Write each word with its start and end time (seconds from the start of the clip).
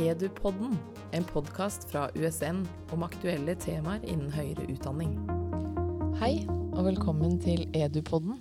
Edupodden, 0.00 0.78
en 1.12 1.24
podkast 1.28 1.82
fra 1.90 2.06
USN 2.16 2.62
om 2.94 3.02
aktuelle 3.04 3.52
temaer 3.60 4.00
innen 4.08 4.30
høyere 4.32 4.64
utdanning. 4.72 5.10
Hei, 6.16 6.46
og 6.72 6.86
velkommen 6.86 7.34
til 7.42 7.66
Edupodden. 7.76 8.38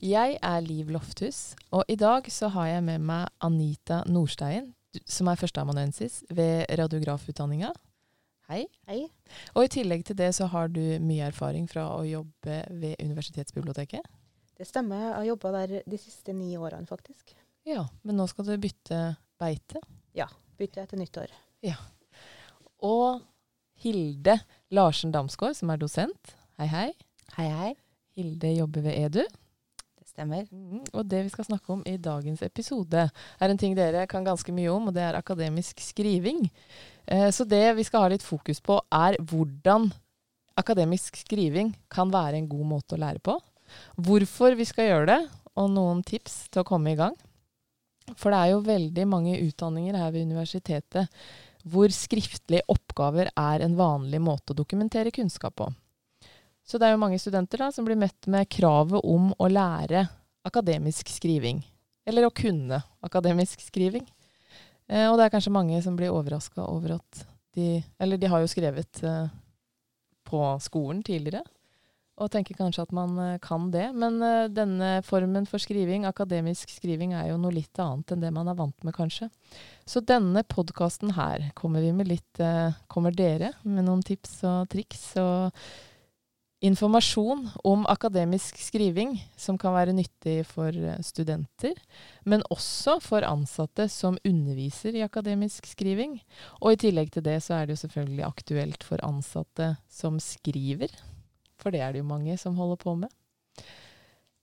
Jeg 0.00 0.38
er 0.40 0.62
Liv 0.64 0.88
Lofthus, 0.94 1.58
og 1.76 1.84
i 1.92 1.96
dag 2.00 2.30
så 2.32 2.48
har 2.54 2.70
jeg 2.70 2.86
med 2.86 3.04
meg 3.04 3.28
Anita 3.44 3.98
Nordstein, 4.08 4.70
som 5.04 5.28
er 5.28 5.36
førsteamanuensis 5.42 6.22
ved 6.32 6.72
radiografutdanninga. 6.80 7.74
Hei. 8.48 8.62
Hei. 8.88 9.02
Og 9.52 9.66
i 9.66 9.72
tillegg 9.74 10.06
til 10.08 10.16
det 10.16 10.30
så 10.38 10.48
har 10.54 10.72
du 10.72 10.80
mye 11.04 11.26
erfaring 11.28 11.66
fra 11.68 11.84
å 11.98 12.00
jobbe 12.08 12.62
ved 12.80 12.96
Universitetsbiblioteket. 13.04 14.08
Det 14.56 14.68
stemmer. 14.70 15.10
Jeg 15.10 15.18
har 15.18 15.28
jobba 15.34 15.52
der 15.58 15.76
de 15.84 16.00
siste 16.00 16.32
ni 16.32 16.54
årene, 16.56 16.88
faktisk. 16.88 17.36
Ja, 17.68 17.84
men 18.08 18.16
nå 18.16 18.24
skal 18.32 18.48
du 18.48 18.56
bytte 18.62 19.02
beite. 19.40 19.84
Ja. 20.16 20.30
Bytte 20.58 20.84
etter 20.84 21.00
nyttår. 21.00 21.32
Ja. 21.64 21.78
Og 22.84 23.22
Hilde 23.82 24.38
Larsen 24.74 25.12
Damsgaard, 25.14 25.56
som 25.58 25.72
er 25.72 25.80
dosent. 25.80 26.34
Hei, 26.60 26.68
hei. 26.70 26.90
Hei, 27.34 27.48
hei. 27.50 27.72
Hilde 28.14 28.52
jobber 28.54 28.84
ved 28.86 28.98
EDU. 29.00 29.24
Det 29.98 30.06
stemmer. 30.06 30.46
Mm, 30.52 30.84
og 30.92 31.08
det 31.10 31.24
vi 31.26 31.32
skal 31.32 31.48
snakke 31.48 31.74
om 31.74 31.82
i 31.90 31.96
dagens 31.98 32.44
episode, 32.46 33.08
er 33.10 33.50
en 33.50 33.60
ting 33.60 33.74
dere 33.74 34.06
kan 34.10 34.26
ganske 34.26 34.54
mye 34.54 34.70
om, 34.70 34.88
og 34.88 34.94
det 34.94 35.02
er 35.02 35.18
akademisk 35.18 35.82
skriving. 35.82 36.46
Eh, 37.06 37.30
så 37.34 37.46
det 37.48 37.64
vi 37.80 37.86
skal 37.86 38.06
ha 38.06 38.14
litt 38.14 38.26
fokus 38.26 38.62
på, 38.62 38.78
er 38.94 39.18
hvordan 39.18 39.90
akademisk 40.60 41.18
skriving 41.18 41.74
kan 41.90 42.12
være 42.14 42.38
en 42.38 42.50
god 42.50 42.70
måte 42.76 42.94
å 42.94 43.02
lære 43.02 43.24
på. 43.24 43.40
Hvorfor 43.98 44.54
vi 44.54 44.68
skal 44.68 44.92
gjøre 44.92 45.10
det, 45.10 45.20
og 45.58 45.70
noen 45.74 46.02
tips 46.06 46.44
til 46.52 46.62
å 46.62 46.68
komme 46.68 46.94
i 46.94 46.98
gang. 46.98 47.14
For 48.12 48.32
det 48.32 48.38
er 48.40 48.52
jo 48.52 48.64
veldig 48.66 49.06
mange 49.08 49.38
utdanninger 49.40 49.96
her 49.96 50.12
ved 50.12 50.26
universitetet 50.28 51.08
hvor 51.64 51.88
skriftlige 51.94 52.66
oppgaver 52.68 53.30
er 53.32 53.62
en 53.64 53.76
vanlig 53.78 54.20
måte 54.20 54.52
å 54.52 54.58
dokumentere 54.58 55.14
kunnskap 55.14 55.56
på. 55.56 55.70
Så 56.64 56.80
det 56.80 56.88
er 56.88 56.94
jo 56.94 57.00
mange 57.00 57.20
studenter 57.20 57.60
da, 57.60 57.70
som 57.72 57.86
blir 57.86 57.98
møtt 58.00 58.28
med 58.28 58.48
kravet 58.52 59.00
om 59.04 59.30
å 59.36 59.48
lære 59.48 60.04
akademisk 60.44 61.08
skriving. 61.12 61.62
Eller 62.04 62.26
å 62.26 62.34
kunne 62.36 62.82
akademisk 63.04 63.64
skriving. 63.64 64.04
Eh, 64.88 65.08
og 65.08 65.16
det 65.16 65.26
er 65.26 65.32
kanskje 65.32 65.54
mange 65.56 65.80
som 65.84 65.96
blir 65.96 66.12
overraska 66.12 66.66
over 66.68 66.98
at 66.98 67.24
de 67.54 67.84
Eller 68.02 68.18
de 68.18 68.26
har 68.26 68.42
jo 68.42 68.50
skrevet 68.50 68.98
eh, 69.06 69.28
på 70.26 70.40
skolen 70.60 71.04
tidligere 71.06 71.44
og 72.14 72.30
tenker 72.30 72.54
kanskje 72.58 72.84
at 72.86 72.92
man 72.94 73.16
uh, 73.18 73.38
kan 73.42 73.70
det. 73.74 73.88
Men 73.96 74.20
uh, 74.22 74.50
denne 74.52 74.98
formen 75.06 75.48
for 75.50 75.62
skriving, 75.62 76.06
akademisk 76.06 76.70
skriving, 76.76 77.14
er 77.16 77.32
jo 77.32 77.40
noe 77.40 77.54
litt 77.54 77.80
annet 77.82 78.14
enn 78.14 78.22
det 78.22 78.30
man 78.34 78.50
er 78.50 78.58
vant 78.58 78.86
med, 78.86 78.94
kanskje. 78.94 79.30
Så 79.88 80.02
denne 80.04 80.44
podkasten 80.46 81.16
her 81.18 81.50
kommer 81.58 81.82
vi 81.84 81.90
med 81.96 82.10
litt 82.10 82.42
uh, 82.42 82.76
Kommer 82.90 83.14
dere 83.14 83.52
med 83.64 83.88
noen 83.88 84.04
tips 84.06 84.38
og 84.46 84.70
triks 84.70 85.02
og 85.20 85.50
informasjon 86.64 87.42
om 87.66 87.82
akademisk 87.90 88.56
skriving 88.62 89.18
som 89.36 89.58
kan 89.60 89.74
være 89.74 89.92
nyttig 89.92 90.46
for 90.48 90.72
studenter, 91.04 91.74
men 92.24 92.44
også 92.54 92.94
for 93.04 93.26
ansatte 93.26 93.84
som 93.92 94.16
underviser 94.24 94.96
i 94.96 95.02
akademisk 95.04 95.68
skriving. 95.68 96.16
Og 96.62 96.72
i 96.72 96.80
tillegg 96.86 97.12
til 97.12 97.26
det 97.26 97.40
så 97.44 97.58
er 97.58 97.66
det 97.66 97.76
jo 97.76 97.82
selvfølgelig 97.82 98.24
aktuelt 98.30 98.86
for 98.86 99.02
ansatte 99.04 99.74
som 99.92 100.16
skriver 100.22 100.94
for 101.60 101.74
det 101.74 101.82
er 101.84 101.94
det 101.94 102.02
jo 102.02 102.08
mange 102.08 102.36
som 102.40 102.56
holder 102.58 102.80
på 102.80 102.96
med. 103.04 103.12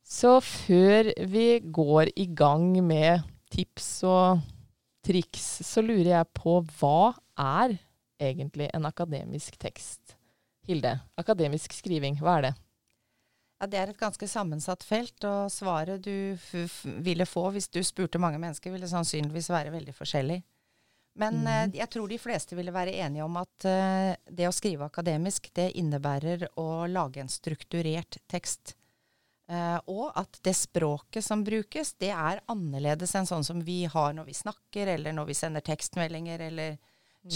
Så 0.04 0.40
før 0.44 1.12
vi 1.32 1.60
går 1.64 2.12
i 2.20 2.28
gang 2.36 2.74
med 2.84 3.22
tips 3.52 4.04
og 4.08 4.42
triks, 5.06 5.46
så 5.68 5.84
lurer 5.84 6.12
jeg 6.18 6.32
på 6.38 6.60
hva 6.80 7.14
er 7.40 7.78
egentlig 8.22 8.70
en 8.76 8.86
akademisk 8.90 9.58
tekst? 9.62 10.18
Hilde, 10.68 11.00
akademisk 11.18 11.74
skriving, 11.74 12.20
hva 12.22 12.38
er 12.38 12.48
det? 12.50 12.54
Ja, 13.62 13.68
Det 13.68 13.80
er 13.80 13.90
et 13.90 13.98
ganske 13.98 14.28
sammensatt 14.28 14.84
felt, 14.84 15.24
og 15.24 15.52
svaret 15.54 16.02
du 16.02 16.38
ville 17.02 17.26
få 17.26 17.50
hvis 17.54 17.70
du 17.70 17.84
spurte 17.86 18.20
mange 18.20 18.40
mennesker, 18.42 18.72
ville 18.72 18.90
sannsynligvis 18.90 19.50
være 19.50 19.74
veldig 19.74 19.94
forskjellig. 19.94 20.42
Men 21.20 21.42
mm. 21.44 21.74
jeg 21.76 21.90
tror 21.92 22.08
de 22.08 22.20
fleste 22.22 22.56
ville 22.56 22.72
være 22.72 22.94
enige 23.04 23.26
om 23.26 23.36
at 23.42 23.66
uh, 23.68 24.12
det 24.32 24.48
å 24.48 24.54
skrive 24.56 24.88
akademisk, 24.88 25.50
det 25.58 25.74
innebærer 25.80 26.48
å 26.62 26.86
lage 26.88 27.20
en 27.24 27.32
strukturert 27.32 28.22
tekst. 28.32 28.78
Uh, 29.52 29.76
og 29.92 30.14
at 30.16 30.40
det 30.46 30.54
språket 30.56 31.26
som 31.26 31.44
brukes, 31.44 31.94
det 32.00 32.14
er 32.16 32.40
annerledes 32.52 33.12
enn 33.20 33.28
sånn 33.28 33.44
som 33.44 33.60
vi 33.68 33.84
har 33.92 34.16
når 34.16 34.30
vi 34.30 34.38
snakker, 34.38 34.94
eller 34.96 35.16
når 35.18 35.28
vi 35.34 35.36
sender 35.42 35.66
tekstmeldinger 35.68 36.46
eller 36.48 36.78
mm. 36.78 37.34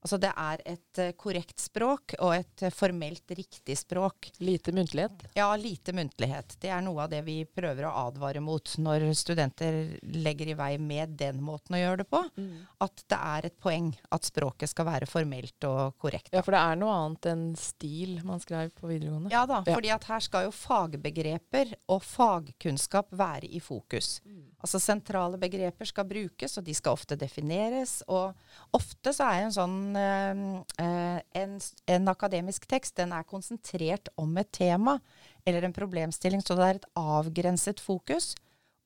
Altså 0.00 0.16
det 0.20 0.30
er 0.32 0.62
et 0.64 1.00
uh, 1.02 1.10
korrekt 1.20 1.60
språk 1.60 2.14
og 2.24 2.32
et 2.38 2.64
uh, 2.64 2.72
formelt 2.72 3.34
riktig 3.36 3.76
språk. 3.76 4.30
Lite 4.40 4.72
muntlighet? 4.72 5.26
Ja, 5.36 5.50
lite 5.60 5.92
muntlighet. 5.96 6.56
Det 6.62 6.70
er 6.72 6.80
noe 6.84 7.04
av 7.04 7.12
det 7.12 7.20
vi 7.26 7.42
prøver 7.44 7.84
å 7.88 7.92
advare 8.06 8.40
mot 8.40 8.74
når 8.80 9.10
studenter 9.18 9.98
legger 10.16 10.54
i 10.54 10.56
vei 10.56 10.70
med 10.80 11.18
den 11.20 11.42
måten 11.44 11.76
å 11.76 11.82
gjøre 11.82 12.02
det 12.02 12.08
på. 12.08 12.22
Mm. 12.40 12.62
At 12.80 13.04
det 13.12 13.18
er 13.34 13.50
et 13.50 13.58
poeng 13.60 13.90
at 14.08 14.28
språket 14.28 14.72
skal 14.72 14.88
være 14.88 15.10
formelt 15.10 15.68
og 15.68 15.98
korrekt. 16.00 16.32
Ja, 16.32 16.44
for 16.46 16.56
det 16.56 16.62
er 16.64 16.80
noe 16.80 16.96
annet 16.96 17.30
enn 17.34 17.44
stil 17.60 18.22
man 18.24 18.40
skrev 18.40 18.72
på 18.80 18.88
videregående? 18.88 19.34
Ja 19.34 19.44
da, 19.50 19.60
ja. 19.66 19.76
fordi 19.76 19.92
at 19.92 20.08
her 20.08 20.24
skal 20.24 20.48
jo 20.48 20.54
fagbegreper 20.56 21.76
og 21.92 22.00
fagkunnskap 22.06 23.12
være 23.20 23.52
i 23.52 23.60
fokus. 23.60 24.16
Mm. 24.24 24.48
Altså 24.60 24.80
sentrale 24.80 25.38
begreper 25.40 25.88
skal 25.88 26.08
brukes, 26.08 26.56
og 26.60 26.64
de 26.66 26.74
skal 26.76 26.96
ofte 26.96 27.16
defineres. 27.20 28.00
Og 28.08 28.76
ofte 28.76 29.12
så 29.16 29.28
er 29.32 29.46
en 29.46 29.54
sånn 29.54 29.78
eh, 29.96 31.18
en, 31.40 31.56
en, 31.94 32.10
akademisk 32.12 32.66
tekst 32.70 32.96
den 33.00 33.14
er 33.16 33.26
konsentrert 33.28 34.10
om 34.20 34.36
et 34.40 34.50
tema 34.52 34.98
eller 35.44 35.66
en 35.66 35.76
problemstilling, 35.76 36.42
så 36.44 36.56
det 36.58 36.66
er 36.66 36.80
et 36.80 36.90
avgrenset 37.00 37.82
fokus. 37.82 38.34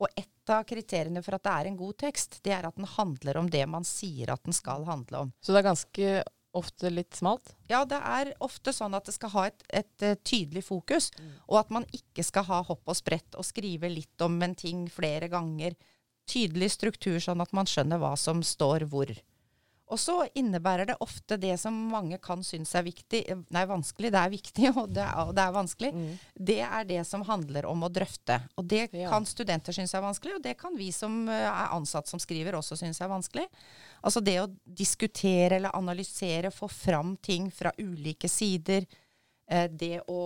Og 0.03 0.09
et 0.19 0.51
av 0.51 0.65
kriteriene 0.69 1.23
for 1.25 1.37
at 1.37 1.45
det 1.47 1.53
er 1.55 1.69
en 1.71 1.79
god 1.79 1.99
tekst, 2.03 2.41
det 2.45 2.53
er 2.53 2.67
at 2.67 2.77
den 2.77 2.89
handler 2.97 3.39
om 3.41 3.51
det 3.51 3.63
man 3.71 3.87
sier 3.87 4.35
at 4.35 4.43
den 4.45 4.57
skal 4.57 4.85
handle 4.89 5.27
om. 5.27 5.35
Så 5.41 5.55
det 5.55 5.63
er 5.63 5.71
ganske 5.71 6.15
ofte 6.55 6.91
litt 6.91 7.17
smalt? 7.19 7.55
Ja, 7.71 7.83
det 7.89 7.99
er 7.99 8.33
ofte 8.45 8.73
sånn 8.75 8.95
at 8.97 9.09
det 9.09 9.17
skal 9.17 9.33
ha 9.35 9.47
et, 9.51 9.65
et, 9.69 9.91
et 9.99 10.07
eh, 10.07 10.21
tydelig 10.23 10.65
fokus. 10.69 11.11
Mm. 11.19 11.33
Og 11.51 11.59
at 11.61 11.75
man 11.75 11.87
ikke 11.97 12.25
skal 12.27 12.47
ha 12.49 12.63
hopp 12.67 12.91
og 12.91 12.99
sprett 12.99 13.39
og 13.39 13.47
skrive 13.47 13.91
litt 13.91 14.25
om 14.25 14.39
en 14.45 14.55
ting 14.59 14.87
flere 14.93 15.29
ganger. 15.33 15.77
Tydelig 16.31 16.71
struktur, 16.77 17.19
sånn 17.21 17.43
at 17.45 17.53
man 17.57 17.69
skjønner 17.69 18.01
hva 18.01 18.15
som 18.21 18.43
står 18.47 18.87
hvor. 18.93 19.11
Og 19.93 20.01
så 20.01 20.15
innebærer 20.35 20.89
det 20.89 20.97
ofte 21.05 21.37
det 21.37 21.59
som 21.61 21.75
mange 21.91 22.17
kan 22.23 22.41
synes 22.47 22.73
er 22.75 22.87
viktig 22.87 23.21
Nei, 23.53 23.65
vanskelig. 23.69 24.11
Det 24.15 24.21
er 24.21 24.33
viktig, 24.33 24.71
og 24.81 24.95
det 24.97 25.05
er, 25.05 25.19
og 25.29 25.35
det 25.37 25.45
er 25.45 25.55
vanskelig. 25.55 25.93
Mm. 25.93 26.11
Det 26.51 26.59
er 26.65 26.89
det 26.89 27.03
som 27.09 27.25
handler 27.29 27.69
om 27.69 27.85
å 27.85 27.93
drøfte. 27.93 28.41
Og 28.57 28.69
det 28.71 28.87
ja. 28.97 29.11
kan 29.13 29.29
studenter 29.29 29.77
synes 29.77 29.95
er 29.95 30.05
vanskelig, 30.05 30.39
og 30.39 30.45
det 30.47 30.57
kan 30.61 30.77
vi 30.79 30.91
som 30.95 31.25
eh, 31.29 31.45
er 31.45 31.77
ansatt 31.77 32.09
som 32.11 32.23
skriver, 32.23 32.57
også 32.57 32.79
synes 32.81 33.03
er 33.05 33.13
vanskelig. 33.13 33.47
Altså 34.05 34.25
det 34.25 34.39
å 34.41 34.51
diskutere 34.65 35.59
eller 35.59 35.77
analysere, 35.77 36.53
få 36.55 36.69
fram 36.73 37.17
ting 37.21 37.51
fra 37.53 37.73
ulike 37.79 38.29
sider. 38.33 38.89
Eh, 39.47 39.69
det 39.69 40.01
å 40.09 40.23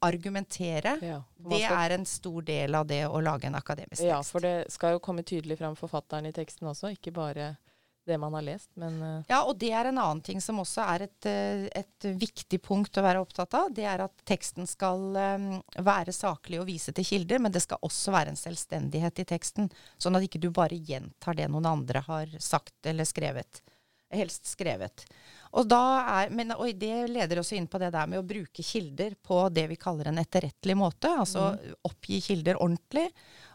argumentere, 0.00 0.96
ja, 1.04 1.20
det 1.50 1.60
er 1.68 1.98
en 1.98 2.06
stor 2.08 2.40
del 2.48 2.74
av 2.74 2.88
det 2.88 3.02
å 3.04 3.20
lage 3.20 3.50
en 3.50 3.60
akademisk 3.60 4.00
tekst. 4.00 4.08
Ja, 4.08 4.22
for 4.24 4.44
det 4.44 4.72
skal 4.72 4.96
jo 4.96 5.04
komme 5.04 5.26
tydelig 5.26 5.58
fram 5.60 5.76
forfatteren 5.76 6.30
i 6.30 6.32
teksten 6.32 6.72
også, 6.72 6.94
ikke 6.96 7.12
bare 7.12 7.52
det 8.06 8.18
man 8.20 8.34
har 8.36 8.44
lest, 8.44 8.70
men 8.80 9.02
uh. 9.02 9.22
Ja, 9.28 9.42
og 9.48 9.56
det 9.60 9.70
er 9.72 9.88
en 9.88 9.98
annen 9.98 10.22
ting 10.24 10.40
som 10.44 10.60
også 10.62 10.84
er 10.94 11.06
et, 11.06 11.28
eh, 11.30 11.66
et, 11.72 12.08
viktig 12.20 12.60
punkt 12.62 12.98
å 13.00 13.04
være 13.04 13.22
opptatt 13.24 13.56
av. 13.58 13.70
Det 13.74 13.86
er 13.88 14.04
at 14.04 14.24
teksten 14.28 14.68
skal 14.68 15.16
um, 15.16 15.46
være 15.86 16.12
saklig 16.14 16.60
og 16.60 16.68
vise 16.68 16.92
til 16.94 17.06
kilder, 17.08 17.40
men 17.42 17.54
det 17.54 17.64
skal 17.64 17.80
også 17.84 18.14
være 18.14 18.34
en 18.34 18.40
selvstendighet 18.40 19.24
i 19.24 19.28
teksten. 19.34 19.70
Sånn 19.96 20.18
at 20.18 20.26
ikke 20.26 20.42
du 20.42 20.50
bare 20.54 20.76
gjentar 20.76 21.38
det 21.38 21.48
noen 21.52 21.70
andre 21.70 22.04
har 22.06 22.36
sagt 22.42 22.90
eller 22.90 23.08
skrevet. 23.08 23.62
Helst 24.14 24.46
skrevet. 24.46 25.06
Og, 25.54 25.70
er, 25.70 26.30
men, 26.34 26.52
og 26.54 26.70
det 26.78 27.06
leder 27.10 27.40
også 27.40 27.56
inn 27.58 27.66
på 27.70 27.80
det 27.82 27.92
der 27.94 28.08
med 28.10 28.20
å 28.20 28.26
bruke 28.26 28.62
kilder 28.62 29.14
på 29.22 29.46
det 29.54 29.68
vi 29.70 29.78
kaller 29.80 30.10
en 30.10 30.20
etterrettelig 30.22 30.76
måte. 30.78 31.10
Altså 31.24 31.52
mm. 31.54 31.74
oppgi 31.88 32.20
kilder 32.28 32.60
ordentlig. 32.62 33.08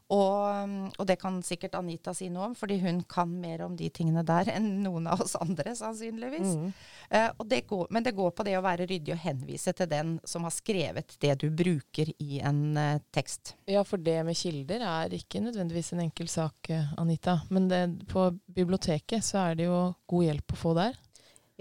Og, 0.10 0.72
og, 0.98 1.04
det 1.06 1.20
kan 1.22 1.36
sikkert 1.46 1.76
Anita 1.78 2.16
si 2.18 2.32
noe 2.34 2.48
om, 2.48 2.54
fordi 2.58 2.80
hun 2.82 3.04
kan 3.10 3.30
mer 3.30 3.62
om 3.62 3.76
de 3.78 3.92
tingene 3.94 4.24
der 4.26 4.48
enn 4.56 4.80
noen 4.82 5.06
av 5.12 5.22
oss 5.22 5.36
andre, 5.38 5.76
sannsynligvis. 5.78 6.56
Mm. 6.58 6.72
Uh, 7.14 7.44
det 7.52 7.60
går, 7.70 7.84
men 7.94 8.06
det 8.06 8.16
går 8.18 8.32
på 8.34 8.46
det 8.48 8.56
å 8.58 8.64
være 8.66 8.88
ryddig 8.90 9.14
og 9.14 9.22
henvise 9.22 9.74
til 9.78 9.90
den 9.92 10.16
som 10.26 10.48
har 10.48 10.54
skrevet 10.56 11.14
det 11.22 11.36
du 11.44 11.52
bruker 11.54 12.10
i 12.18 12.40
en 12.42 12.64
uh, 12.74 12.98
tekst. 13.14 13.54
Ja, 13.70 13.84
for 13.86 14.02
det 14.02 14.18
med 14.26 14.38
kilder 14.40 14.82
er 14.82 15.14
ikke 15.14 15.44
nødvendigvis 15.46 15.94
en 15.94 16.02
enkel 16.08 16.32
sak, 16.32 16.72
eh, 16.74 16.88
Anita. 16.98 17.44
Men 17.54 17.68
det, 17.70 17.84
på 18.10 18.32
biblioteket 18.50 19.26
så 19.26 19.44
er 19.44 19.60
det 19.60 19.68
jo 19.68 19.84
god 20.10 20.26
hjelp 20.26 20.56
å 20.56 20.60
få 20.64 20.74
der. 20.80 20.98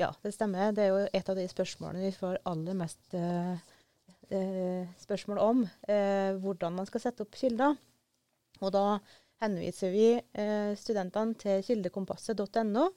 Ja, 0.00 0.08
det 0.24 0.32
stemmer. 0.32 0.72
Det 0.72 0.86
er 0.86 0.94
jo 0.94 1.04
et 1.20 1.28
av 1.28 1.36
de 1.36 1.44
spørsmålene 1.50 2.06
vi 2.06 2.14
får 2.16 2.40
aller 2.48 2.80
mest 2.80 3.18
uh, 3.18 3.60
spørsmål 5.04 5.42
om. 5.42 5.62
hvordan 6.44 6.74
man 6.76 6.86
skal 6.88 7.00
sette 7.00 7.24
opp 7.24 7.36
kilder. 7.40 7.76
Og 8.64 8.72
da 8.75 8.99
henviser 9.43 9.94
vi 9.94 10.08
eh, 10.19 10.72
studentene 10.78 11.38
til 11.38 11.62
kildekompasset.no. 11.66 12.88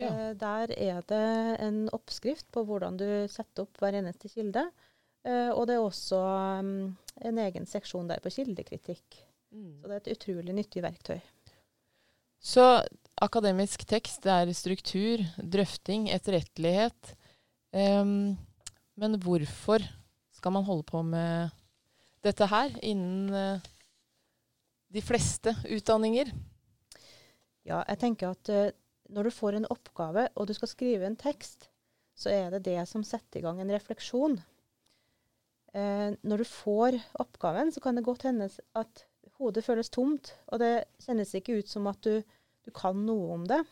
Ja. 0.00 0.08
Eh, 0.08 0.32
der 0.40 0.72
er 0.74 1.04
det 1.08 1.26
en 1.62 1.84
oppskrift 1.94 2.48
på 2.54 2.64
hvordan 2.66 2.98
du 3.00 3.06
setter 3.30 3.66
opp 3.66 3.78
hver 3.82 4.00
eneste 4.00 4.30
kilde. 4.32 4.66
Eh, 5.24 5.50
og 5.52 5.68
det 5.68 5.76
er 5.76 5.84
også 5.84 6.20
mm, 6.64 6.82
en 7.30 7.40
egen 7.46 7.68
seksjon 7.70 8.10
der 8.10 8.24
på 8.24 8.32
kildekritikk. 8.34 9.22
Så 9.54 9.86
det 9.86 9.94
er 9.94 10.00
et 10.00 10.14
utrolig 10.16 10.54
nyttig 10.56 10.82
verktøy. 10.82 11.20
Så 12.44 12.64
akademisk 13.22 13.86
tekst 13.88 14.24
det 14.26 14.32
er 14.34 14.50
struktur, 14.56 15.22
drøfting, 15.38 16.08
etterrettelighet. 16.12 17.14
Um, 17.74 18.34
men 18.98 19.16
hvorfor 19.22 19.82
skal 20.34 20.52
man 20.54 20.66
holde 20.66 20.84
på 20.90 21.02
med 21.06 21.54
dette 22.24 22.46
her 22.50 22.74
innen 22.82 23.32
eh, 23.34 23.64
de 24.94 25.02
fleste 25.02 25.52
utdanninger? 25.74 26.30
Ja, 27.66 27.80
jeg 27.88 27.98
tenker 28.02 28.34
at 28.34 28.50
uh, 28.52 28.70
når 29.14 29.28
du 29.28 29.34
får 29.34 29.58
en 29.58 29.68
oppgave 29.72 30.28
og 30.36 30.46
du 30.48 30.54
skal 30.56 30.70
skrive 30.70 31.06
en 31.08 31.16
tekst, 31.20 31.68
så 32.14 32.30
er 32.30 32.50
det 32.54 32.62
det 32.68 32.78
som 32.88 33.02
setter 33.06 33.40
i 33.40 33.44
gang 33.44 33.58
en 33.62 33.72
refleksjon. 33.74 34.36
Uh, 35.74 36.14
når 36.22 36.44
du 36.44 36.46
får 36.46 37.00
oppgaven, 37.18 37.72
så 37.74 37.82
kan 37.82 37.96
det 37.98 38.04
godt 38.06 38.22
hende 38.28 38.46
at 38.78 39.04
hodet 39.40 39.64
føles 39.66 39.90
tomt, 39.90 40.30
og 40.54 40.60
det 40.62 40.84
kjennes 41.02 41.32
ikke 41.34 41.56
ut 41.58 41.70
som 41.72 41.88
at 41.90 41.98
du, 42.06 42.20
du 42.62 42.70
kan 42.76 43.00
noe 43.06 43.32
om 43.34 43.48
det. 43.50 43.64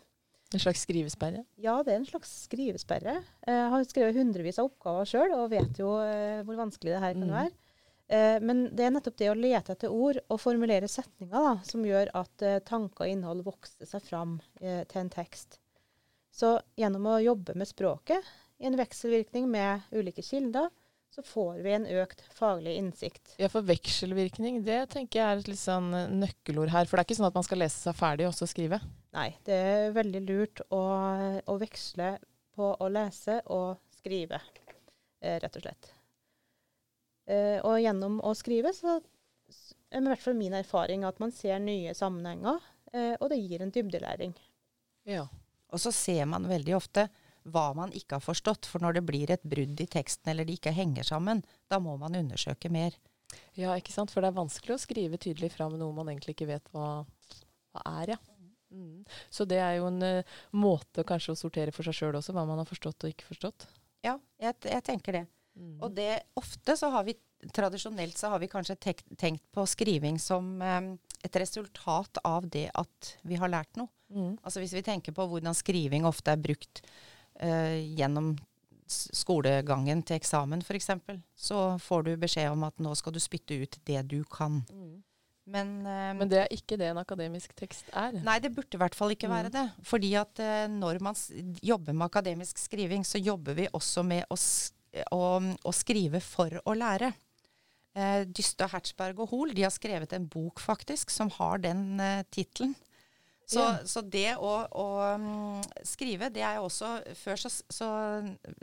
En 0.52 0.60
slags 0.60 0.82
skrivesperre? 0.84 1.44
Ja, 1.62 1.78
det 1.86 1.94
er 1.94 2.00
en 2.00 2.08
slags 2.08 2.32
skrivesperre. 2.48 3.14
Eh, 3.46 3.54
Jeg 3.54 3.70
har 3.72 3.84
skrevet 3.88 4.18
hundrevis 4.18 4.58
av 4.60 4.66
oppgaver 4.68 5.06
sjøl, 5.08 5.30
og 5.38 5.46
vet 5.54 5.78
jo 5.80 5.92
hvor 6.44 6.58
vanskelig 6.58 6.92
det 6.96 7.00
her 7.00 7.14
kan 7.14 7.24
Mm. 7.30 7.36
være. 7.38 7.54
Eh, 8.08 8.38
Men 8.40 8.64
det 8.76 8.86
er 8.86 8.94
nettopp 8.94 9.18
det 9.20 9.30
å 9.30 9.38
lete 9.38 9.76
etter 9.76 9.92
ord 9.92 10.20
og 10.28 10.40
formulere 10.40 10.88
setninger 10.90 11.32
da, 11.32 11.56
som 11.64 11.84
gjør 11.86 12.10
at 12.18 12.42
eh, 12.46 12.60
tanker 12.66 13.06
og 13.06 13.14
innhold 13.14 13.44
vokser 13.46 13.88
seg 13.88 14.04
fram 14.06 14.38
eh, 14.60 14.82
til 14.90 15.04
en 15.04 15.12
tekst. 15.12 15.58
Så 16.32 16.56
gjennom 16.80 17.06
å 17.12 17.20
jobbe 17.20 17.54
med 17.58 17.68
språket 17.68 18.24
i 18.62 18.68
en 18.68 18.78
vekselvirkning 18.78 19.48
med 19.52 19.84
ulike 19.92 20.24
kilder, 20.24 20.70
så 21.12 21.20
får 21.22 21.58
vi 21.60 21.72
en 21.76 21.84
økt 22.00 22.22
faglig 22.32 22.78
innsikt. 22.80 23.34
Ja, 23.36 23.50
for 23.52 23.66
vekselvirkning, 23.68 24.62
det 24.64 24.78
tenker 24.94 25.20
jeg 25.20 25.26
er 25.28 25.42
et 25.42 25.50
litt 25.50 25.60
sånn 25.60 25.90
nøkkelord 25.92 26.72
her. 26.72 26.88
For 26.88 26.96
det 26.96 27.02
er 27.02 27.08
ikke 27.10 27.18
sånn 27.18 27.28
at 27.28 27.36
man 27.36 27.44
skal 27.44 27.60
lese 27.60 27.82
seg 27.84 27.98
ferdig 27.98 28.30
og 28.30 28.36
så 28.36 28.48
skrive. 28.48 28.78
Nei, 29.12 29.26
det 29.44 29.58
er 29.58 29.92
veldig 29.92 30.22
lurt 30.24 30.62
å, 30.72 30.80
å 31.44 31.56
veksle 31.60 32.14
på 32.56 32.70
å 32.80 32.88
lese 32.88 33.42
og 33.52 33.76
skrive, 33.98 34.40
eh, 35.20 35.36
rett 35.42 35.60
og 35.60 35.66
slett. 35.66 35.92
Eh, 37.32 37.58
og 37.64 37.80
gjennom 37.80 38.20
å 38.24 38.34
skrive 38.36 38.74
så 38.76 38.98
er 39.92 40.00
i 40.00 40.08
hvert 40.08 40.22
fall 40.22 40.38
min 40.38 40.56
erfaring 40.56 41.06
at 41.08 41.20
man 41.22 41.32
ser 41.34 41.60
nye 41.62 41.94
sammenhenger, 41.96 42.60
eh, 42.92 43.14
og 43.18 43.30
det 43.32 43.40
gir 43.40 43.64
en 43.64 43.72
dybdelæring. 43.72 44.34
Ja. 45.08 45.26
Og 45.72 45.80
så 45.80 45.92
ser 45.94 46.26
man 46.28 46.48
veldig 46.50 46.74
ofte 46.76 47.06
hva 47.48 47.70
man 47.74 47.92
ikke 47.96 48.18
har 48.18 48.24
forstått. 48.24 48.68
For 48.68 48.84
når 48.84 48.98
det 48.98 49.06
blir 49.08 49.32
et 49.32 49.44
brudd 49.48 49.80
i 49.80 49.88
teksten 49.90 50.32
eller 50.32 50.46
de 50.46 50.58
ikke 50.58 50.74
henger 50.76 51.06
sammen, 51.08 51.42
da 51.72 51.80
må 51.82 51.96
man 52.00 52.18
undersøke 52.18 52.70
mer. 52.72 52.98
ja, 53.56 53.72
ikke 53.76 53.94
sant. 53.94 54.12
For 54.12 54.20
det 54.20 54.30
er 54.30 54.40
vanskelig 54.40 54.76
å 54.76 54.82
skrive 54.82 55.20
tydelig 55.20 55.52
fram 55.54 55.78
noe 55.80 55.96
man 55.96 56.12
egentlig 56.12 56.36
ikke 56.36 56.50
vet 56.52 56.68
hva, 56.74 57.02
hva 57.72 57.84
er, 58.02 58.14
ja. 58.14 58.20
Mm. 58.72 59.04
Så 59.32 59.44
det 59.48 59.58
er 59.60 59.78
jo 59.78 59.88
en 59.90 60.00
uh, 60.00 60.36
måte 60.56 61.04
kanskje 61.04 61.34
å 61.34 61.40
sortere 61.40 61.72
for 61.76 61.84
seg 61.84 61.96
sjøl 61.96 62.16
også, 62.16 62.32
hva 62.36 62.44
man 62.48 62.60
har 62.60 62.68
forstått 62.68 63.04
og 63.04 63.12
ikke 63.12 63.28
forstått. 63.28 63.66
Ja, 64.04 64.16
jeg, 64.40 64.56
jeg 64.64 64.84
tenker 64.86 65.18
det. 65.18 65.26
Mm. 65.58 65.76
Og 65.84 65.94
det 65.94 66.22
ofte 66.36 66.76
så 66.80 66.90
har 66.94 67.04
vi 67.04 67.18
Tradisjonelt 67.42 68.14
så 68.16 68.28
har 68.30 68.38
vi 68.38 68.46
kanskje 68.46 68.76
tek, 68.78 69.00
tenkt 69.18 69.42
på 69.50 69.64
skriving 69.66 70.14
som 70.22 70.62
eh, 70.62 70.92
et 71.26 71.38
resultat 71.42 72.20
av 72.22 72.44
det 72.48 72.68
at 72.78 73.08
vi 73.26 73.34
har 73.34 73.50
lært 73.50 73.74
noe. 73.80 73.90
Mm. 74.14 74.36
Altså 74.46 74.60
Hvis 74.62 74.76
vi 74.76 74.82
tenker 74.86 75.10
på 75.16 75.26
hvordan 75.26 75.50
skriving 75.58 76.06
ofte 76.06 76.30
er 76.30 76.38
brukt 76.38 76.84
eh, 77.42 77.82
gjennom 77.98 78.36
skolegangen 78.86 80.02
til 80.06 80.20
eksamen 80.20 80.62
f.eks., 80.62 80.90
så 81.34 81.62
får 81.82 82.04
du 82.06 82.12
beskjed 82.20 82.52
om 82.52 82.62
at 82.68 82.78
nå 82.82 82.92
skal 82.98 83.14
du 83.16 83.20
spytte 83.22 83.56
ut 83.64 83.78
det 83.88 84.02
du 84.10 84.20
kan. 84.30 84.60
Men, 85.42 85.72
eh, 85.82 86.12
Men 86.14 86.28
det 86.30 86.44
er 86.44 86.52
ikke 86.54 86.78
det 86.78 86.92
en 86.92 87.00
akademisk 87.02 87.56
tekst 87.58 87.88
er. 87.90 88.14
Nei, 88.22 88.38
det 88.38 88.52
burde 88.54 88.76
i 88.76 88.82
hvert 88.84 88.94
fall 88.94 89.10
ikke 89.10 89.26
Mm. 89.26 89.34
være 89.34 89.50
det. 89.50 89.64
Fordi 89.82 90.12
at 90.14 90.38
eh, 90.38 90.68
når 90.68 91.00
man 91.02 91.14
jobber 91.60 91.92
med 91.92 92.06
akademisk 92.06 92.58
skriving, 92.58 93.02
så 93.02 93.18
jobber 93.18 93.54
vi 93.58 93.66
også 93.72 94.04
med 94.06 94.24
å, 94.30 94.38
s 94.38 94.70
å, 95.10 95.22
å 95.64 95.72
skrive 95.72 96.20
for 96.20 96.60
å 96.64 96.74
lære. 96.76 97.12
Eh, 97.94 98.22
Dyste, 98.24 98.68
Hertzberg 98.72 99.18
og 99.20 99.28
Hoel 99.34 99.52
de 99.56 99.66
har 99.66 99.72
skrevet 99.74 100.12
en 100.16 100.26
bok 100.32 100.60
faktisk 100.64 101.10
som 101.12 101.28
har 101.38 101.58
den 101.64 102.00
eh, 102.00 102.22
tittelen. 102.32 102.74
Så, 103.52 103.58
Ja. 103.60 103.72
så 103.84 104.00
det 104.06 104.36
å, 104.38 104.52
å 104.80 104.84
mm, 105.18 105.64
skrive, 105.84 106.28
det 106.32 106.40
er 106.46 106.54
jo 106.60 106.68
også 106.68 106.92
Før 107.18 107.36
så, 107.42 107.50
så 107.74 107.88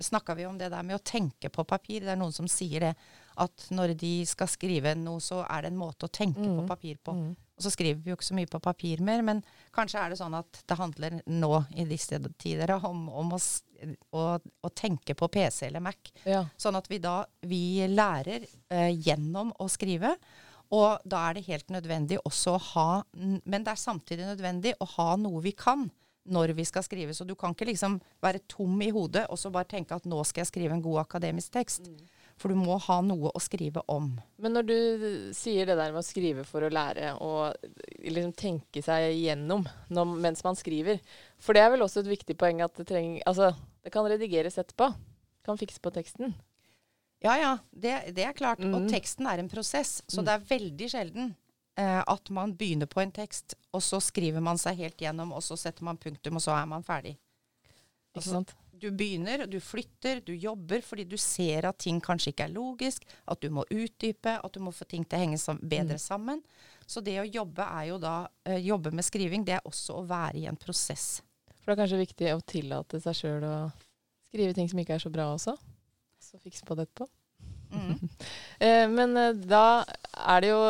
snakka 0.01 0.33
vi 0.39 0.45
om 0.47 0.57
det 0.57 0.69
der 0.71 0.85
med 0.87 0.95
å 0.97 1.03
tenke 1.03 1.49
på 1.53 1.65
papir. 1.67 2.01
Det 2.07 2.13
er 2.15 2.17
noen 2.17 2.33
som 2.33 2.47
sier 2.49 2.87
det. 2.87 2.93
At 3.39 3.67
når 3.75 3.93
de 3.99 4.13
skal 4.25 4.49
skrive 4.51 4.95
noe, 4.97 5.19
så 5.21 5.43
er 5.45 5.61
det 5.67 5.71
en 5.73 5.77
måte 5.79 6.07
å 6.07 6.11
tenke 6.11 6.41
på 6.41 6.63
Mm. 6.63 6.67
papir 6.67 6.97
på. 7.03 7.13
Mm. 7.13 7.35
Og 7.59 7.63
så 7.67 7.69
skriver 7.75 8.01
vi 8.01 8.09
jo 8.11 8.15
ikke 8.17 8.29
så 8.31 8.35
mye 8.39 8.49
på 8.49 8.59
papir 8.63 9.01
mer, 9.03 9.21
men 9.21 9.43
kanskje 9.75 9.99
er 9.99 10.09
det 10.09 10.17
sånn 10.19 10.35
at 10.39 10.61
det 10.67 10.77
handler 10.79 11.19
nå 11.27 11.51
i 11.75 11.85
disse 11.85 12.17
tider 12.39 12.71
om, 12.79 13.09
om 13.11 13.33
å, 13.35 13.39
å, 14.15 14.25
å 14.39 14.69
tenke 14.75 15.15
på 15.17 15.29
PC 15.31 15.67
eller 15.67 15.83
Mac. 15.83 16.11
Ja. 16.23 16.43
Sånn 16.57 16.77
at 16.79 16.89
vi 16.91 17.01
da 17.03 17.21
vi 17.47 17.87
lærer 17.87 18.45
eh, 18.45 18.91
gjennom 18.95 19.53
å 19.59 19.69
skrive. 19.71 20.15
Og 20.75 21.01
da 21.09 21.23
er 21.27 21.37
det 21.37 21.47
helt 21.47 21.71
nødvendig 21.73 22.19
også 22.29 22.51
å 22.53 22.59
ha 22.75 22.89
Men 23.17 23.63
det 23.65 23.71
er 23.71 23.79
samtidig 23.81 24.27
nødvendig 24.27 24.75
å 24.77 24.85
ha 24.99 25.15
noe 25.17 25.41
vi 25.41 25.55
kan 25.57 25.87
når 26.29 26.53
vi 26.53 26.65
skal 26.67 26.83
skrive. 26.85 27.13
Så 27.13 27.25
du 27.25 27.35
kan 27.35 27.55
ikke 27.55 27.65
liksom 27.69 27.97
være 28.21 28.43
tom 28.51 28.79
i 28.85 28.91
hodet 28.93 29.25
og 29.29 29.39
så 29.39 29.51
bare 29.53 29.69
tenke 29.69 29.97
at 29.97 30.05
nå 30.05 30.21
skal 30.27 30.43
jeg 30.43 30.51
skrive 30.51 30.75
en 30.77 30.83
god 30.85 31.03
akademisk 31.07 31.55
tekst. 31.55 31.89
For 32.39 32.53
du 32.53 32.59
må 32.59 32.77
ha 32.85 32.99
noe 33.03 33.31
å 33.35 33.41
skrive 33.43 33.81
om. 33.91 34.13
Men 34.39 34.55
når 34.55 34.67
du 34.67 34.77
sier 35.35 35.67
det 35.67 35.75
der 35.79 35.91
med 35.91 35.99
å 36.03 36.05
skrive 36.07 36.45
for 36.47 36.63
å 36.63 36.71
lære, 36.71 37.11
og 37.19 37.57
liksom 38.05 38.31
tenke 38.37 38.83
seg 38.85 39.09
igjennom 39.17 39.65
når, 39.91 40.13
mens 40.23 40.45
man 40.45 40.55
skriver 40.59 41.01
For 41.41 41.55
det 41.55 41.65
er 41.65 41.73
vel 41.73 41.83
også 41.83 42.03
et 42.03 42.13
viktig 42.13 42.37
poeng 42.39 42.61
at 42.63 42.77
det 42.79 42.87
trenger 42.87 43.25
Altså, 43.27 43.51
det 43.89 43.95
kan 43.97 44.05
redigeres 44.05 44.59
etterpå. 44.61 44.91
Kan 45.47 45.57
fikse 45.57 45.81
på 45.81 45.89
teksten. 45.95 46.35
Ja, 47.25 47.33
ja, 47.41 47.51
det, 47.73 48.13
det 48.15 48.23
er 48.29 48.35
klart. 48.37 48.61
Mm. 48.61 48.75
Og 48.77 48.85
teksten 48.91 49.25
er 49.27 49.41
en 49.41 49.49
prosess, 49.51 49.97
så 50.07 50.21
Mm. 50.21 50.25
det 50.27 50.33
er 50.37 50.45
veldig 50.53 50.89
sjelden 50.93 51.31
eh, 51.79 52.03
at 52.07 52.29
man 52.29 52.53
begynner 52.59 52.87
på 52.91 53.01
en 53.01 53.11
tekst, 53.11 53.55
og 53.73 53.81
så 53.81 53.99
skriver 54.03 54.41
man 54.43 54.57
seg 54.59 54.77
helt 54.77 54.97
gjennom, 54.99 55.33
og 55.33 55.41
så 55.43 55.57
setter 55.57 55.83
man 55.87 55.97
punktum, 55.97 56.35
og 56.35 56.43
så 56.43 56.51
er 56.61 56.65
man 56.67 56.83
ferdig. 56.83 57.17
Ikke 58.13 58.19
Altså, 58.21 58.31
sant? 58.39 58.53
Du 58.79 58.89
begynner, 58.95 59.45
du 59.47 59.57
flytter, 59.59 60.21
du 60.23 60.31
jobber 60.39 60.79
fordi 60.81 61.03
du 61.07 61.17
ser 61.19 61.65
at 61.67 61.77
ting 61.83 61.99
kanskje 62.01 62.31
ikke 62.31 62.45
er 62.47 62.53
logisk, 62.55 63.03
at 63.27 63.41
du 63.43 63.49
må 63.51 63.65
utdype, 63.71 64.37
at 64.43 64.53
du 64.55 64.59
må 64.63 64.71
få 64.71 64.87
ting 64.87 65.03
til 65.03 65.19
å 65.19 65.21
henge 65.25 65.39
sam 65.39 65.59
bedre 65.59 65.97
Mm. 65.97 66.03
sammen. 66.03 66.43
Så 66.87 67.03
det 67.03 67.17
å 67.19 67.27
jobbe 67.27 67.63
er 67.67 67.89
jo 67.89 67.97
da 67.99 68.27
eh, 68.45 68.59
Jobbe 68.63 68.91
med 68.91 69.03
skriving, 69.03 69.43
det 69.45 69.55
er 69.59 69.65
også 69.67 69.99
å 69.99 70.05
være 70.07 70.35
i 70.39 70.45
en 70.47 70.55
prosess. 70.57 71.21
For 71.69 71.75
det 71.75 71.83
er 71.83 71.85
kanskje 71.85 71.97
viktig 72.01 72.29
å 72.33 72.45
tillate 72.49 72.97
seg 72.97 73.13
sjøl 73.13 73.43
å 73.45 73.55
skrive 74.25 74.55
ting 74.57 74.65
som 74.71 74.79
ikke 74.81 74.95
er 74.95 75.01
så 75.03 75.11
bra 75.13 75.27
også. 75.35 75.53
Så 76.17 76.39
fikse 76.41 76.65
på 76.65 76.73
det 76.73 76.87
etterpå. 76.87 77.05
Mm. 77.69 77.99
Eh, 78.59 78.89
men 78.91 79.13
eh, 79.15 79.37
da 79.47 79.85
er 80.33 80.41
det 80.43 80.49
jo, 80.49 80.63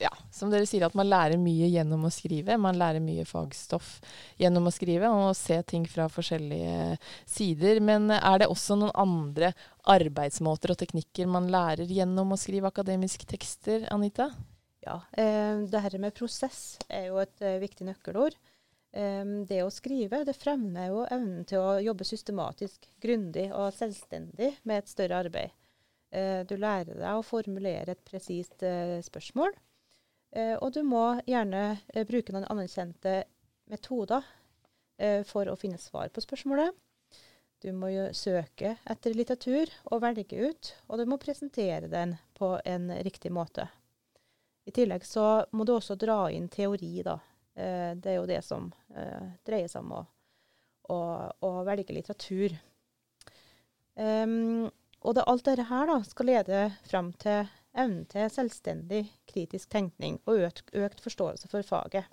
ja, 0.00 0.12
som 0.32 0.48
dere 0.48 0.64
sier, 0.64 0.86
at 0.86 0.94
man 0.96 1.10
lærer 1.10 1.36
mye 1.36 1.66
gjennom 1.68 2.06
å 2.08 2.12
skrive. 2.14 2.54
Man 2.56 2.78
lærer 2.80 3.02
mye 3.04 3.26
fagstoff 3.28 3.98
gjennom 4.40 4.70
å 4.70 4.72
skrive, 4.72 5.10
og 5.12 5.34
se 5.36 5.58
ting 5.68 5.84
fra 5.90 6.06
forskjellige 6.08 6.94
sider. 7.28 7.82
Men 7.84 8.08
eh, 8.14 8.22
er 8.30 8.40
det 8.40 8.48
også 8.48 8.78
noen 8.80 8.94
andre 8.96 9.50
arbeidsmåter 9.92 10.72
og 10.72 10.80
teknikker 10.86 11.28
man 11.28 11.50
lærer 11.52 11.90
gjennom 11.90 12.32
å 12.32 12.40
skrive 12.40 12.70
akademiske 12.72 13.28
tekster, 13.34 13.84
Anita? 13.92 14.30
Ja, 14.86 15.02
eh, 15.20 15.66
det 15.68 15.84
her 15.84 16.00
med 16.00 16.16
prosess 16.16 16.78
er 16.88 17.10
jo 17.10 17.20
et 17.20 17.44
eh, 17.44 17.60
viktig 17.60 17.90
nøkkelord. 17.90 18.40
Det 18.94 19.56
å 19.58 19.72
skrive 19.74 20.20
det 20.22 20.36
fremmer 20.38 20.92
jo 20.92 21.00
evnen 21.10 21.42
til 21.50 21.58
å 21.58 21.80
jobbe 21.82 22.06
systematisk, 22.06 22.84
grundig 23.02 23.48
og 23.50 23.72
selvstendig 23.74 24.52
med 24.62 24.84
et 24.84 24.92
større 24.92 25.18
arbeid. 25.24 25.50
Eh, 26.14 26.44
du 26.46 26.54
lærer 26.60 26.94
deg 26.94 27.18
å 27.18 27.26
formulere 27.26 27.94
et 27.94 28.04
presist 28.06 28.62
eh, 28.62 29.00
spørsmål, 29.02 29.50
eh, 30.36 30.54
og 30.62 30.70
du 30.76 30.84
må 30.86 31.02
gjerne 31.26 31.80
bruke 32.06 32.34
noen 32.34 32.46
anerkjente 32.52 33.24
metoder 33.70 34.22
for 35.26 35.48
å 35.50 35.56
finne 35.58 35.80
svar 35.82 36.06
på 36.14 36.22
spørsmålet. 36.22 36.70
Du 37.58 37.72
må 37.74 37.88
jo 37.90 38.04
søke 38.14 38.76
etter 38.86 39.16
litteratur 39.18 39.72
og 39.90 40.04
velge 40.04 40.38
ut, 40.38 40.68
og 40.86 41.00
du 41.00 41.10
må 41.10 41.18
presentere 41.18 41.88
den 41.90 42.12
på 42.38 42.52
en 42.62 42.92
riktig 43.02 43.32
måte. 43.34 43.64
I 44.70 44.70
tillegg 44.76 45.02
så 45.08 45.48
må 45.50 45.66
du 45.66 45.72
også 45.74 45.96
dra 45.98 46.28
inn 46.30 46.46
teori, 46.46 47.02
da. 47.02 47.16
Eh, 47.54 47.90
det 47.96 48.12
er 48.12 48.18
jo 48.18 48.28
det 48.30 48.40
som 48.46 48.70
eh, 48.96 49.26
dreier 49.46 49.70
seg 49.70 49.84
om 49.84 49.92
å, 49.98 50.04
å, 50.94 51.00
å 51.46 51.52
velge 51.66 51.94
litteratur. 51.96 52.56
Um, 53.94 54.66
og 55.04 55.14
det, 55.14 55.22
alt 55.30 55.44
dette 55.46 55.68
her 55.68 55.86
da, 55.86 56.00
skal 56.02 56.26
lede 56.32 56.64
fram 56.88 57.12
til 57.22 57.44
evnen 57.74 58.04
til 58.10 58.30
selvstendig 58.32 59.04
kritisk 59.30 59.70
tenkning 59.70 60.18
og 60.24 60.46
økt, 60.48 60.72
økt 60.74 61.02
forståelse 61.04 61.50
for 61.50 61.66
faget. 61.66 62.08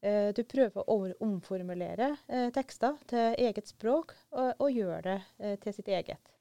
Eh, 0.00 0.30
du 0.34 0.44
prøver 0.46 0.86
å 0.86 0.98
omformulere 1.26 2.12
eh, 2.30 2.48
tekster 2.54 2.98
til 3.10 3.34
eget 3.42 3.70
språk, 3.70 4.14
og, 4.30 4.52
og 4.62 4.70
gjør 4.70 5.02
det 5.08 5.16
eh, 5.42 5.56
til 5.62 5.74
sitt 5.74 5.90
eget. 5.90 6.34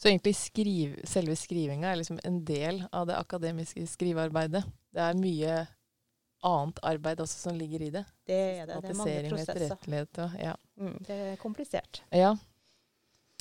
Så 0.00 0.08
egentlig 0.08 0.34
skriv, 0.36 0.98
selve 1.08 1.36
skrivinga 1.36 1.90
er 1.90 2.00
liksom 2.00 2.20
en 2.24 2.40
del 2.48 2.82
av 2.92 3.08
det 3.08 3.16
akademiske 3.20 3.84
skrivearbeidet. 3.88 4.62
Det 4.92 5.02
er 5.04 5.18
mye 5.20 5.56
annet 6.46 6.78
arbeid 6.86 7.20
også 7.22 7.48
som 7.48 7.58
ligger 7.58 7.82
i 7.86 7.90
det. 7.94 8.04
Det 8.26 8.38
er 8.38 8.68
det. 8.68 8.78
Det 8.84 8.92
er 8.92 8.98
mange 9.00 9.32
prosesser. 9.32 9.74
Og, 10.24 10.38
ja. 10.40 10.54
mm, 10.80 10.96
det 11.06 11.18
er 11.26 11.36
komplisert. 11.40 12.02
Ja. 12.14 12.32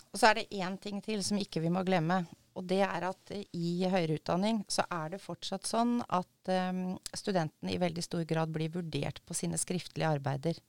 Og 0.10 0.20
så 0.20 0.30
er 0.30 0.40
det 0.40 0.50
én 0.58 0.78
ting 0.82 1.02
til 1.06 1.24
som 1.26 1.40
ikke 1.40 1.62
vi 1.64 1.72
må 1.74 1.84
glemme. 1.88 2.24
Og 2.58 2.66
det 2.68 2.82
er 2.84 3.06
at 3.08 3.32
i 3.56 3.70
høyere 3.88 4.18
utdanning 4.18 4.64
så 4.72 4.84
er 4.92 5.14
det 5.14 5.22
fortsatt 5.24 5.70
sånn 5.70 6.00
at 6.04 6.52
um, 6.52 6.98
studentene 7.16 7.72
i 7.72 7.80
veldig 7.80 8.04
stor 8.04 8.26
grad 8.28 8.52
blir 8.52 8.74
vurdert 8.74 9.22
på 9.24 9.38
sine 9.38 9.60
skriftlige 9.62 10.10
arbeider. 10.18 10.60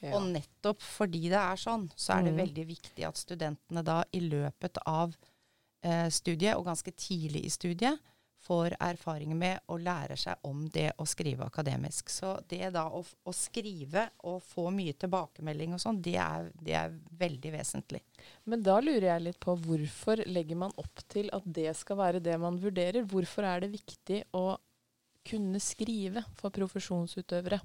Ja. 0.00 0.14
Og 0.16 0.28
nettopp 0.32 0.82
fordi 0.82 1.26
det 1.30 1.38
er 1.38 1.58
sånn, 1.58 1.88
så 1.98 2.16
er 2.16 2.28
det 2.28 2.34
mm. 2.34 2.40
veldig 2.42 2.64
viktig 2.68 3.06
at 3.06 3.18
studentene 3.18 3.82
da 3.86 4.00
i 4.14 4.22
løpet 4.24 4.78
av 4.86 5.14
eh, 5.82 6.06
studiet, 6.14 6.54
og 6.56 6.66
ganske 6.70 6.94
tidlig 6.94 7.44
i 7.46 7.52
studiet, 7.52 7.98
får 8.40 8.74
erfaring 8.80 9.34
med 9.38 9.60
å 9.66 9.76
lære 9.80 10.16
seg 10.18 10.46
om 10.46 10.64
det 10.72 10.92
å 10.98 11.06
skrive 11.08 11.46
akademisk. 11.48 12.10
Så 12.12 12.36
det 12.48 12.70
da 12.74 12.86
å, 12.94 13.02
å 13.02 13.34
skrive 13.34 14.06
og 14.30 14.42
få 14.46 14.68
mye 14.74 14.94
tilbakemelding 14.98 15.74
og 15.74 15.82
sånn, 15.82 16.00
det, 16.02 16.18
det, 16.60 16.76
er 16.78 16.94
veldig 17.20 17.52
vesentlig. 17.58 18.02
Men 18.48 18.62
da 18.64 18.78
lurer 18.82 19.10
jeg 19.10 19.26
litt 19.26 19.40
på 19.42 19.56
hvorfor 19.64 20.22
legger 20.28 20.60
man 20.64 20.76
opp 20.80 21.02
til 21.10 21.30
at 21.34 21.46
det 21.58 21.72
skal 21.78 22.00
være 22.00 22.22
det 22.24 22.38
man 22.40 22.60
vurderer? 22.62 23.06
Hvorfor 23.08 23.48
er 23.48 23.64
det 23.64 23.74
viktig 23.74 24.22
å 24.38 24.46
kunne 25.28 25.60
skrive 25.60 26.22
for 26.38 26.54
profesjonsutøvere? 26.54 27.60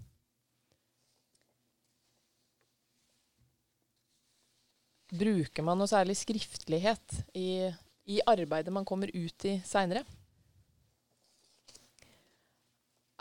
Bruker 5.14 5.62
man 5.62 5.78
noe 5.78 5.88
særlig 5.88 6.18
skriftlighet 6.18 7.20
i, 7.38 7.70
i 8.10 8.18
arbeidet 8.26 8.74
man 8.74 8.88
kommer 8.90 9.14
ut 9.14 9.46
i 9.46 9.60
seinere? 9.62 10.02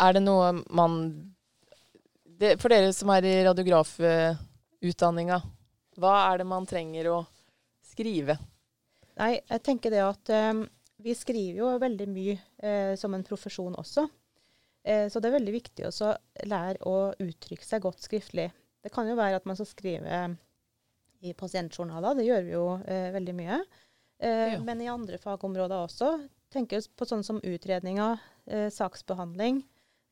Er 0.01 0.17
det 0.17 0.23
noe 0.25 0.53
man 0.73 1.01
det, 2.25 2.57
For 2.61 2.73
dere 2.73 2.93
som 2.97 3.11
er 3.15 3.27
i 3.29 3.35
radiografutdanninga, 3.47 5.39
hva 6.01 6.15
er 6.31 6.41
det 6.41 6.47
man 6.49 6.67
trenger 6.67 7.11
å 7.13 7.19
skrive? 7.93 8.39
Nei, 9.21 9.37
jeg 9.37 9.63
tenker 9.67 9.93
det 9.93 10.01
at 10.03 10.33
um, 10.51 10.65
vi 11.03 11.15
skriver 11.17 11.61
jo 11.61 11.71
veldig 11.83 12.09
mye 12.11 12.37
uh, 12.65 12.95
som 12.99 13.15
en 13.15 13.25
profesjon 13.27 13.77
også. 13.79 14.07
Uh, 14.89 15.07
så 15.13 15.21
det 15.21 15.29
er 15.29 15.37
veldig 15.37 15.55
viktig 15.55 15.87
å 15.87 16.13
lære 16.49 16.89
å 16.89 16.97
uttrykke 17.21 17.67
seg 17.67 17.85
godt 17.85 18.03
skriftlig. 18.03 18.49
Det 18.83 18.91
kan 18.95 19.07
jo 19.07 19.19
være 19.19 19.39
at 19.39 19.47
man 19.47 19.59
skal 19.59 19.71
skrive 19.71 20.23
i 21.23 21.37
pasientjournaler, 21.39 22.17
det 22.19 22.27
gjør 22.27 22.47
vi 22.49 22.57
jo 22.57 22.67
uh, 22.81 23.09
veldig 23.15 23.39
mye. 23.39 23.63
Ja. 24.23 24.55
Men 24.63 24.79
i 24.79 24.87
andre 24.87 25.17
fagområder 25.19 25.81
også. 25.83 26.13
Tenker 26.55 26.85
på 26.95 27.07
sånn 27.11 27.25
som 27.27 27.41
utredninger, 27.43 28.21
saksbehandling, 28.71 29.57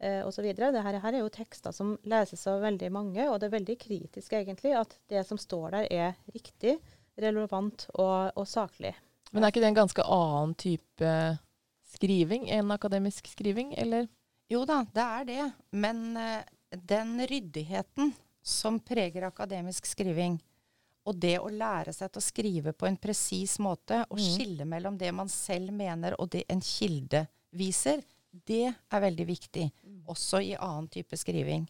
eh, 0.01 0.23
osv. 0.27 0.49
Dette 0.57 0.83
her 0.85 0.99
er 1.01 1.21
jo 1.21 1.31
tekster 1.33 1.75
som 1.77 1.95
leses 2.09 2.47
av 2.51 2.63
veldig 2.65 2.91
mange, 2.95 3.29
og 3.29 3.39
det 3.41 3.49
er 3.49 3.59
veldig 3.59 3.77
kritisk 3.81 4.35
egentlig 4.39 4.75
at 4.79 4.97
det 5.13 5.25
som 5.29 5.41
står 5.41 5.77
der 5.77 5.93
er 5.93 6.19
riktig, 6.35 6.79
relevant 7.21 7.87
og, 7.95 8.33
og 8.35 8.49
saklig. 8.49 8.95
Men 9.31 9.45
er 9.45 9.53
ikke 9.53 9.63
det 9.63 9.71
en 9.71 9.83
ganske 9.83 10.07
annen 10.07 10.57
type 10.59 11.15
skriving 11.91 12.49
enn 12.51 12.71
akademisk 12.75 13.29
skriving, 13.31 13.75
eller? 13.79 14.09
Jo 14.51 14.65
da, 14.67 14.83
det 14.95 15.07
er 15.07 15.27
det. 15.29 15.49
Men 15.71 16.17
eh, 16.19 16.43
den 16.71 17.19
ryddigheten 17.27 18.15
som 18.43 18.81
preger 18.83 19.29
akademisk 19.29 19.87
skriving, 19.87 20.39
og 21.07 21.17
det 21.17 21.37
å 21.41 21.49
lære 21.49 21.93
seg 21.97 22.11
til 22.13 22.21
å 22.21 22.25
skrive 22.25 22.73
på 22.77 22.87
en 22.89 22.99
presis 23.01 23.59
måte, 23.63 24.03
og 24.09 24.19
mm. 24.19 24.25
skille 24.25 24.67
mellom 24.69 24.99
det 25.01 25.13
man 25.17 25.31
selv 25.33 25.73
mener 25.75 26.17
og 26.21 26.31
det 26.35 26.45
en 26.51 26.63
kilde 26.65 27.25
viser, 27.57 28.03
det 28.31 28.67
er 28.71 29.05
veldig 29.05 29.27
viktig, 29.27 29.67
mm. 29.83 30.01
også 30.11 30.41
i 30.45 30.55
annen 30.57 30.89
type 30.93 31.19
skriving. 31.19 31.67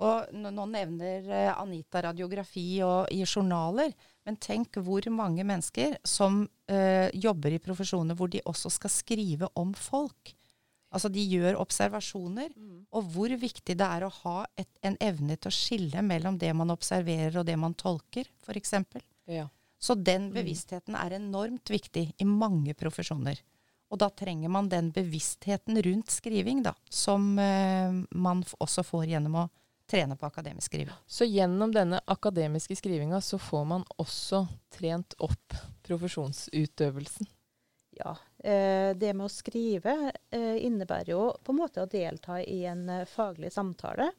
Og 0.00 0.32
nå 0.32 0.64
nevner 0.72 1.26
eh, 1.28 1.52
Anita 1.52 2.00
radiografi 2.06 2.80
og 2.86 3.10
i 3.12 3.20
journaler, 3.26 3.92
men 4.24 4.38
tenk 4.40 4.78
hvor 4.80 5.04
mange 5.12 5.44
mennesker 5.44 5.98
som 6.06 6.42
uh, 6.44 7.08
jobber 7.16 7.56
i 7.56 7.60
profesjoner 7.60 8.16
hvor 8.16 8.30
de 8.32 8.42
også 8.48 8.70
skal 8.72 8.92
skrive 8.92 9.48
om 9.58 9.72
folk. 9.76 10.32
Altså 10.90 11.10
de 11.12 11.22
gjør 11.22 11.58
observasjoner, 11.60 12.50
mm. 12.56 12.78
og 12.96 13.12
hvor 13.14 13.32
viktig 13.38 13.76
det 13.78 13.86
er 13.86 14.04
å 14.06 14.12
ha 14.22 14.36
et, 14.58 14.70
en 14.86 14.96
evne 15.00 15.36
til 15.36 15.52
å 15.52 15.54
skille 15.54 16.02
mellom 16.02 16.38
det 16.40 16.50
man 16.56 16.72
observerer 16.74 17.40
og 17.40 17.46
det 17.48 17.56
man 17.60 17.76
tolker, 17.78 18.28
f.eks. 18.42 18.74
Ja. 19.30 19.46
Så 19.80 19.96
den 19.96 20.28
mm. 20.28 20.34
bevisstheten 20.34 20.96
er 20.98 21.16
enormt 21.20 21.70
viktig 21.72 22.08
i 22.16 22.26
mange 22.28 22.74
profesjoner. 22.78 23.38
Og 23.90 23.98
da 23.98 24.06
trenger 24.14 24.52
man 24.52 24.68
den 24.70 24.92
bevisstheten 24.94 25.80
rundt 25.82 26.12
skriving, 26.14 26.62
da, 26.62 26.74
som 26.88 27.32
eh, 27.38 27.90
man 28.10 28.44
også 28.62 28.84
får 28.86 29.08
gjennom 29.10 29.40
å 29.42 29.48
trene 29.90 30.14
på 30.16 30.28
akademisk 30.28 30.70
skriving. 30.70 30.94
Så 31.06 31.26
gjennom 31.26 31.74
denne 31.74 31.98
akademiske 32.06 32.76
skrivinga 32.78 33.20
så 33.20 33.38
får 33.42 33.64
man 33.66 33.84
også 33.98 34.44
trent 34.70 35.16
opp 35.18 35.58
profesjonsutøvelsen? 35.86 37.26
Ja. 37.98 38.14
Eh, 38.38 38.94
det 38.96 39.10
med 39.12 39.26
å 39.26 39.32
skrive 39.32 39.96
eh, 40.30 40.62
innebærer 40.62 41.10
jo 41.12 41.24
på 41.42 41.52
en 41.52 41.60
måte 41.64 41.82
å 41.82 41.90
delta 41.90 42.38
i 42.42 42.62
en 42.70 42.86
eh, 42.88 43.08
faglig 43.10 43.50
samtale. 43.52 44.12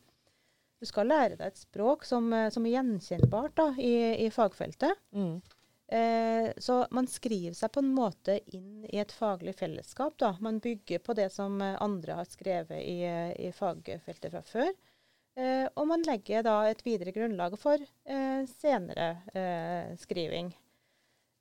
Du 0.81 0.89
skal 0.89 1.07
lære 1.07 1.37
deg 1.39 1.47
et 1.47 1.63
språk 1.63 2.03
som, 2.05 2.27
eh, 2.35 2.49
som 2.53 2.67
er 2.67 2.75
gjenkjennbart 2.75 3.55
da, 3.57 3.69
i, 3.79 3.95
i 4.25 4.29
fagfeltet. 4.33 4.99
Mm. 5.15 5.39
Eh, 5.91 6.51
så 6.57 6.85
man 6.95 7.07
skriver 7.11 7.55
seg 7.57 7.73
på 7.75 7.81
en 7.83 7.91
måte 7.91 8.37
inn 8.55 8.85
i 8.87 9.01
et 9.01 9.11
faglig 9.11 9.57
fellesskap. 9.59 10.15
Da. 10.21 10.35
Man 10.39 10.61
bygger 10.63 11.03
på 11.03 11.15
det 11.17 11.27
som 11.35 11.59
andre 11.61 12.21
har 12.21 12.29
skrevet 12.31 12.79
i, 12.79 13.03
i 13.47 13.51
fagfeltet 13.55 14.31
fra 14.31 14.43
før. 14.47 14.71
Eh, 15.35 15.67
og 15.79 15.87
man 15.87 16.03
legger 16.03 16.43
da 16.43 16.57
et 16.67 16.81
videre 16.83 17.13
grunnlag 17.15 17.55
for 17.59 17.79
eh, 17.79 18.41
senere 18.51 19.09
eh, 19.35 19.93
skriving. 19.99 20.51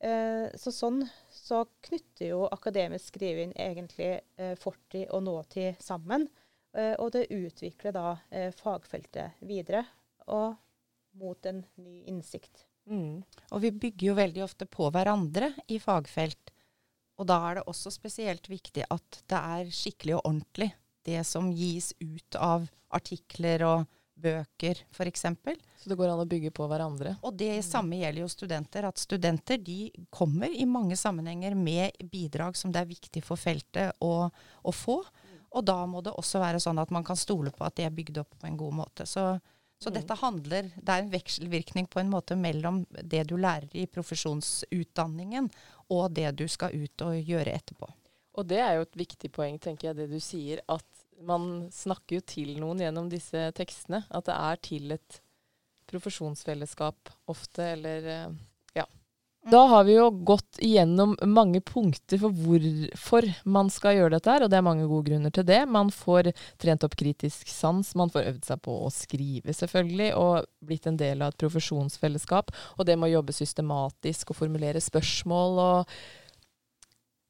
Eh, 0.00 0.46
så 0.58 0.72
sånn 0.72 1.02
så 1.34 1.64
knytter 1.86 2.30
jo 2.30 2.44
akademisk 2.54 3.10
skriving 3.10 3.52
egentlig 3.58 4.12
eh, 4.38 4.54
fortid 4.58 5.10
og 5.10 5.26
nåtid 5.26 5.82
sammen. 5.82 6.28
og 6.70 7.08
det 7.10 7.24
utvikler 7.34 7.90
da 7.90 8.12
fagfeltet 8.54 9.40
videre 9.42 9.80
og 10.30 10.54
mot 11.18 11.46
en 11.50 11.64
ny 11.82 12.04
innsikt. 12.06 12.69
Mm. 12.88 13.20
Og 13.50 13.62
vi 13.62 13.72
bygger 13.74 14.06
jo 14.10 14.16
veldig 14.18 14.44
ofte 14.46 14.66
på 14.70 14.88
hverandre 14.94 15.52
i 15.68 15.78
fagfelt. 15.82 16.52
Og 17.20 17.28
da 17.28 17.36
er 17.50 17.58
det 17.58 17.68
også 17.68 17.92
spesielt 17.92 18.48
viktig 18.48 18.86
at 18.88 19.22
det 19.28 19.40
er 19.40 19.72
skikkelig 19.74 20.16
og 20.16 20.24
ordentlig, 20.24 20.70
det 21.04 21.20
som 21.28 21.50
gis 21.52 21.92
ut 22.00 22.36
av 22.40 22.68
artikler 22.96 23.64
og 23.66 23.88
bøker, 24.20 24.82
f.eks. 24.92 25.26
Så 25.80 25.88
det 25.88 25.96
går 25.96 26.12
an 26.12 26.22
å 26.22 26.28
bygge 26.28 26.52
på 26.52 26.66
hverandre? 26.68 27.14
Og 27.24 27.36
det 27.40 27.62
samme 27.64 28.00
gjelder 28.00 28.24
jo 28.24 28.30
studenter. 28.32 28.88
At 28.88 29.00
studenter 29.00 29.60
de 29.64 29.90
kommer 30.12 30.52
i 30.52 30.66
mange 30.68 30.96
sammenhenger 31.00 31.56
med 31.56 31.96
bidrag 32.12 32.58
som 32.58 32.72
det 32.72 32.82
er 32.82 32.90
viktig 32.90 33.22
for 33.24 33.40
feltet 33.40 33.96
å, 34.04 34.28
å 34.28 34.74
få. 34.76 35.00
Og 35.50 35.64
da 35.66 35.78
må 35.88 36.02
det 36.04 36.14
også 36.14 36.42
være 36.42 36.60
sånn 36.62 36.78
at 36.82 36.92
man 36.94 37.06
kan 37.06 37.18
stole 37.18 37.52
på 37.54 37.64
at 37.66 37.78
det 37.78 37.88
er 37.88 37.96
bygd 37.96 38.20
opp 38.22 38.36
på 38.38 38.48
en 38.50 38.60
god 38.60 38.76
måte. 38.82 39.08
Så 39.08 39.32
så 39.80 39.90
mm. 39.90 39.94
dette 39.96 40.16
handler 40.20 40.68
Det 40.76 40.92
er 40.92 41.02
en 41.02 41.12
vekselvirkning 41.12 41.88
på 41.88 42.02
en 42.02 42.10
måte 42.12 42.36
mellom 42.36 42.82
det 42.90 43.24
du 43.30 43.36
lærer 43.40 43.70
i 43.72 43.86
profesjonsutdanningen, 43.88 45.48
og 45.90 46.12
det 46.14 46.28
du 46.38 46.46
skal 46.48 46.76
ut 46.76 47.06
og 47.06 47.16
gjøre 47.16 47.54
etterpå. 47.56 47.88
Og 48.38 48.46
det 48.46 48.60
er 48.62 48.76
jo 48.76 48.84
et 48.86 49.00
viktig 49.00 49.32
poeng, 49.34 49.58
tenker 49.58 49.90
jeg, 49.90 49.98
det 49.98 50.10
du 50.12 50.20
sier. 50.22 50.60
At 50.70 50.86
man 51.26 51.66
snakker 51.74 52.20
jo 52.20 52.26
til 52.28 52.54
noen 52.60 52.84
gjennom 52.84 53.08
disse 53.10 53.48
tekstene. 53.56 54.04
At 54.08 54.28
det 54.28 54.36
er 54.36 54.60
til 54.62 54.94
et 54.94 55.18
profesjonsfellesskap 55.90 57.10
ofte, 57.32 57.72
eller 57.74 58.06
eh, 58.06 58.38
da 59.48 59.60
har 59.66 59.84
vi 59.84 59.94
jo 59.94 60.10
gått 60.10 60.58
igjennom 60.60 61.14
mange 61.24 61.62
punkter 61.64 62.20
for 62.20 62.34
hvorfor 62.36 63.24
man 63.48 63.70
skal 63.72 63.96
gjøre 63.96 64.18
dette 64.18 64.34
her, 64.34 64.44
og 64.44 64.50
det 64.52 64.58
er 64.58 64.66
mange 64.66 64.84
gode 64.84 65.08
grunner 65.08 65.32
til 65.32 65.46
det. 65.48 65.62
Man 65.64 65.88
får 65.94 66.28
trent 66.60 66.84
opp 66.84 66.96
kritisk 67.00 67.48
sans, 67.48 67.94
man 67.96 68.12
får 68.12 68.28
øvd 68.34 68.50
seg 68.50 68.60
på 68.66 68.76
å 68.84 68.90
skrive, 68.92 69.56
selvfølgelig, 69.56 70.10
og 70.20 70.44
blitt 70.68 70.90
en 70.90 71.00
del 71.00 71.24
av 71.24 71.32
et 71.32 71.40
profesjonsfellesskap. 71.40 72.52
Og 72.76 72.84
det 72.84 72.98
med 73.00 73.08
å 73.08 73.14
jobbe 73.16 73.36
systematisk 73.36 74.34
og 74.34 74.42
formulere 74.42 74.82
spørsmål 74.84 75.62
og 75.66 76.00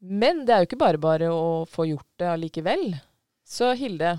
Men 0.00 0.46
det 0.48 0.54
er 0.54 0.62
jo 0.62 0.66
ikke 0.70 0.80
bare 0.80 0.98
bare 0.98 1.26
å 1.30 1.66
få 1.68 1.84
gjort 1.92 2.08
det 2.18 2.30
allikevel. 2.32 2.86
Så 3.44 3.74
Hilde, 3.76 4.16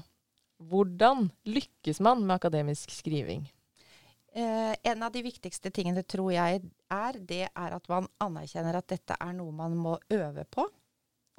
hvordan 0.69 1.31
lykkes 1.43 2.00
man 2.00 2.21
med 2.21 2.36
akademisk 2.38 2.93
skriving? 2.93 3.48
Eh, 4.31 4.75
en 4.83 5.03
av 5.03 5.11
de 5.11 5.23
viktigste 5.25 5.71
tingene, 5.75 6.03
tror 6.07 6.31
jeg, 6.31 6.61
er 6.91 7.17
det 7.19 7.43
er 7.50 7.75
at 7.75 7.88
man 7.91 8.07
anerkjenner 8.23 8.77
at 8.79 8.88
dette 8.93 9.17
er 9.19 9.33
noe 9.35 9.51
man 9.55 9.75
må 9.75 9.97
øve 10.13 10.45
på. 10.47 10.67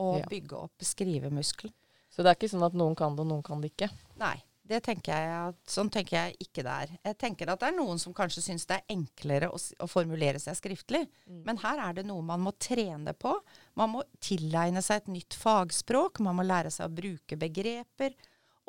Og 0.02 0.18
ja. 0.20 0.28
bygge 0.28 0.58
opp 0.58 0.84
skrivemuskelen. 0.84 1.72
Så 2.12 2.20
det 2.20 2.32
er 2.32 2.36
ikke 2.36 2.50
sånn 2.52 2.64
at 2.66 2.74
noen 2.76 2.96
kan 2.96 3.14
det, 3.16 3.24
og 3.24 3.30
noen 3.30 3.44
kan 3.44 3.62
det 3.62 3.72
ikke? 3.72 3.88
Nei. 4.20 4.36
det 4.68 4.82
tenker 4.84 5.12
jeg 5.12 5.30
at, 5.36 5.56
sånn 5.68 5.90
tenker 5.92 6.16
jeg 6.16 6.36
ikke 6.44 6.64
det 6.64 6.74
er. 6.84 6.92
Jeg 7.08 7.16
tenker 7.20 7.50
at 7.52 7.60
det 7.60 7.70
er 7.70 7.76
noen 7.76 7.98
som 8.00 8.14
kanskje 8.16 8.44
syns 8.44 8.64
det 8.68 8.78
er 8.78 8.94
enklere 8.94 9.48
å, 9.52 9.56
å 9.56 9.88
formulere 9.90 10.40
seg 10.40 10.56
skriftlig. 10.56 11.02
Mm. 11.24 11.40
Men 11.48 11.60
her 11.64 11.80
er 11.88 11.96
det 11.98 12.04
noe 12.08 12.24
man 12.24 12.44
må 12.44 12.52
trene 12.60 13.12
på. 13.16 13.34
Man 13.80 13.94
må 13.94 14.04
tilegne 14.20 14.84
seg 14.84 15.02
et 15.02 15.10
nytt 15.16 15.36
fagspråk. 15.40 16.20
Man 16.24 16.36
må 16.40 16.44
lære 16.46 16.72
seg 16.72 16.88
å 16.88 16.96
bruke 17.00 17.40
begreper. 17.40 18.16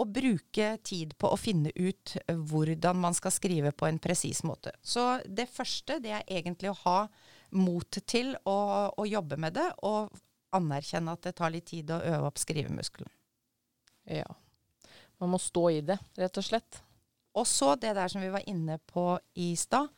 Og 0.01 0.09
bruke 0.09 0.71
tid 0.81 1.13
på 1.21 1.29
å 1.29 1.37
finne 1.37 1.69
ut 1.75 2.15
hvordan 2.27 2.97
man 2.97 3.13
skal 3.13 3.33
skrive 3.35 3.71
på 3.77 3.85
en 3.85 3.99
presis 4.01 4.41
måte. 4.43 4.73
Så 4.81 5.19
det 5.25 5.45
første 5.53 5.99
det 6.01 6.15
er 6.17 6.23
egentlig 6.39 6.71
å 6.71 6.79
ha 6.81 6.99
mot 7.53 7.99
til 8.09 8.33
å, 8.49 8.57
å 8.97 9.05
jobbe 9.05 9.37
med 9.37 9.53
det, 9.53 9.67
og 9.85 10.09
anerkjenne 10.53 11.13
at 11.13 11.27
det 11.27 11.35
tar 11.37 11.53
litt 11.53 11.69
tid 11.69 11.91
å 11.93 12.01
øve 12.01 12.29
opp 12.29 12.41
skrivemuskelen. 12.41 13.11
Ja. 14.09 14.27
Man 15.21 15.33
må 15.33 15.39
stå 15.41 15.67
i 15.71 15.83
det, 15.85 15.99
rett 16.19 16.41
og 16.41 16.45
slett. 16.45 16.81
Og 17.37 17.47
så 17.49 17.73
det 17.79 17.93
der 17.97 18.09
som 18.11 18.21
vi 18.21 18.31
var 18.33 18.45
inne 18.49 18.77
på 18.77 19.13
i 19.41 19.53
stad. 19.57 19.89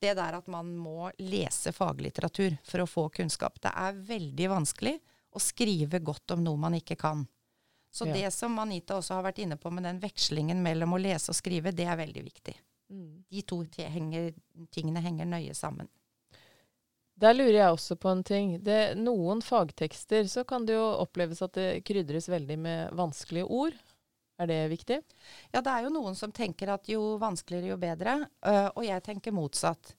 Det 0.00 0.14
der 0.16 0.38
at 0.38 0.46
man 0.48 0.70
må 0.80 1.10
lese 1.20 1.74
faglitteratur 1.76 2.56
for 2.64 2.82
å 2.82 2.88
få 2.88 3.08
kunnskap. 3.12 3.58
Det 3.60 3.70
er 3.76 3.98
veldig 4.08 4.48
vanskelig 4.48 4.94
å 5.36 5.42
skrive 5.42 6.00
godt 6.02 6.34
om 6.34 6.42
noe 6.46 6.58
man 6.58 6.78
ikke 6.78 6.96
kan. 6.98 7.26
Så 7.90 8.06
ja. 8.06 8.14
det 8.14 8.30
som 8.30 8.58
Anita 8.62 8.96
også 9.00 9.18
har 9.18 9.26
vært 9.26 9.40
inne 9.42 9.58
på 9.58 9.70
med 9.74 9.84
den 9.86 9.98
vekslingen 10.02 10.62
mellom 10.62 10.94
å 10.94 11.00
lese 11.02 11.32
og 11.32 11.38
skrive, 11.38 11.72
det 11.74 11.88
er 11.90 11.98
veldig 11.98 12.22
viktig. 12.22 12.54
Mm. 12.90 13.24
De 13.30 13.42
to 13.46 13.64
henger, 13.78 14.30
tingene 14.70 15.02
henger 15.02 15.26
nøye 15.26 15.54
sammen. 15.58 15.90
Der 17.20 17.34
lurer 17.36 17.58
jeg 17.58 17.74
også 17.74 17.96
på 18.00 18.08
en 18.14 18.22
ting. 18.24 18.54
Det, 18.64 18.94
noen 18.96 19.42
fagtekster 19.44 20.24
så 20.30 20.46
kan 20.48 20.64
det 20.66 20.78
jo 20.78 20.86
oppleves 21.02 21.42
at 21.44 21.52
det 21.58 21.82
krydres 21.84 22.30
veldig 22.32 22.56
med 22.58 22.94
vanskelige 22.96 23.50
ord. 23.50 23.76
Er 24.40 24.48
det 24.48 24.60
viktig? 24.72 24.96
Ja, 25.52 25.60
det 25.60 25.68
er 25.68 25.84
jo 25.84 25.92
noen 25.92 26.16
som 26.16 26.32
tenker 26.32 26.72
at 26.72 26.88
jo 26.88 27.18
vanskeligere, 27.20 27.74
jo 27.74 27.80
bedre. 27.80 28.14
Uh, 28.40 28.70
og 28.72 28.86
jeg 28.86 29.04
tenker 29.04 29.36
motsatt. 29.36 29.92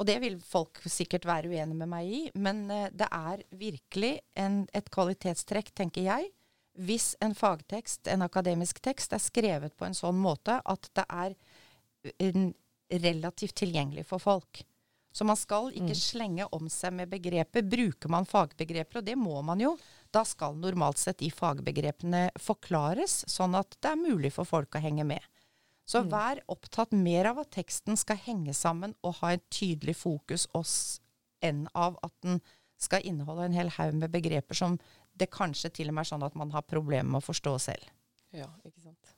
Og 0.00 0.08
det 0.08 0.16
vil 0.24 0.40
folk 0.42 0.80
sikkert 0.90 1.28
være 1.28 1.52
uenig 1.52 1.76
med 1.78 1.92
meg 1.92 2.10
i, 2.10 2.20
men 2.34 2.64
uh, 2.72 2.88
det 2.90 3.06
er 3.06 3.44
virkelig 3.60 4.16
en, 4.34 4.64
et 4.74 4.90
kvalitetstrekk, 4.90 5.70
tenker 5.76 6.08
jeg, 6.08 6.32
hvis 6.80 7.12
en 7.20 7.34
fagtekst, 7.36 8.08
en 8.08 8.24
akademisk 8.26 8.80
tekst, 8.84 9.12
er 9.12 9.22
skrevet 9.22 9.76
på 9.76 9.86
en 9.86 9.96
sånn 9.96 10.18
måte 10.20 10.60
at 10.64 10.90
det 10.96 11.06
er 11.08 11.36
relativt 13.04 13.58
tilgjengelig 13.60 14.06
for 14.08 14.22
folk. 14.22 14.62
Så 15.12 15.26
man 15.26 15.36
skal 15.36 15.72
ikke 15.74 15.96
mm. 15.96 15.98
slenge 15.98 16.46
om 16.54 16.68
seg 16.70 16.94
med 16.94 17.10
begreper. 17.10 17.64
Bruker 17.66 18.12
man 18.12 18.28
fagbegreper, 18.30 19.00
og 19.00 19.06
det 19.06 19.16
må 19.18 19.40
man 19.42 19.62
jo, 19.62 19.74
da 20.14 20.22
skal 20.26 20.54
normalt 20.58 21.00
sett 21.02 21.18
de 21.22 21.32
fagbegrepene 21.34 22.28
forklares, 22.38 23.24
sånn 23.30 23.58
at 23.58 23.74
det 23.82 23.90
er 23.90 23.98
mulig 23.98 24.30
for 24.36 24.46
folk 24.46 24.78
å 24.78 24.82
henge 24.84 25.06
med. 25.08 25.24
Så 25.82 26.04
mm. 26.04 26.12
vær 26.12 26.42
opptatt 26.54 26.94
mer 26.94 27.32
av 27.32 27.42
at 27.42 27.50
teksten 27.56 27.98
skal 27.98 28.20
henge 28.22 28.54
sammen 28.54 28.94
og 29.02 29.18
ha 29.24 29.34
et 29.34 29.46
tydelig 29.50 29.96
fokus 29.98 30.46
oss, 30.54 31.00
enn 31.42 31.66
av 31.74 31.98
at 32.06 32.14
den 32.22 32.38
skal 32.80 33.04
inneholde 33.04 33.48
en 33.48 33.56
hel 33.56 33.72
haug 33.74 33.96
med 33.98 34.12
begreper 34.14 34.56
som 34.56 34.78
det 35.20 35.30
kanskje 35.32 35.72
til 35.80 35.90
og 35.90 35.96
med 35.96 36.04
er 36.04 36.10
sånn 36.12 36.26
at 36.26 36.36
man 36.38 36.52
har 36.54 36.66
problemer 36.66 37.08
med 37.12 37.20
å 37.20 37.28
forstå 37.28 37.56
selv. 37.62 37.88
Ja, 38.36 38.48
ikke 38.64 38.82
sant. 38.82 39.16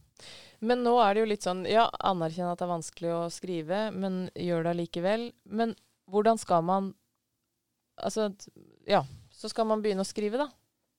Men 0.62 0.85
nå 0.87 0.94
er 1.02 1.14
det 1.14 1.23
jo 1.23 1.28
litt 1.32 1.44
sånn 1.44 1.64
Ja, 1.66 1.88
anerkjenn 2.06 2.47
at 2.47 2.61
det 2.61 2.66
er 2.68 2.71
vanskelig 2.71 3.12
å 3.16 3.23
skrive, 3.35 3.85
men 3.90 4.28
gjør 4.38 4.66
det 4.66 4.75
allikevel. 4.76 5.28
Men 5.50 5.76
hvordan 6.11 6.38
skal 6.40 6.66
man 6.66 6.92
Altså, 8.02 8.30
ja. 8.88 9.02
Så 9.30 9.50
skal 9.52 9.66
man 9.68 9.82
begynne 9.82 10.04
å 10.04 10.09
skrive, 10.09 10.38
da. 10.40 10.49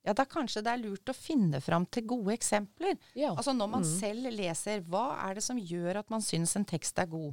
Ja, 0.04 0.14
da 0.16 0.26
kanskje 0.28 0.62
det 0.66 0.72
er 0.74 0.82
lurt 0.82 1.10
å 1.10 1.16
finne 1.16 1.62
fram 1.64 1.86
til 1.88 2.06
gode 2.12 2.36
eksempler. 2.36 2.98
Ja. 3.16 3.32
Altså 3.32 3.54
når 3.56 3.70
man 3.72 3.86
mm. 3.86 3.90
selv 3.90 4.30
leser, 4.36 4.84
hva 4.92 5.06
er 5.24 5.38
det 5.38 5.44
som 5.46 5.60
gjør 5.60 6.02
at 6.02 6.12
man 6.12 6.24
syns 6.24 6.58
en 6.60 6.68
tekst 6.68 7.00
er 7.00 7.08
god? 7.12 7.32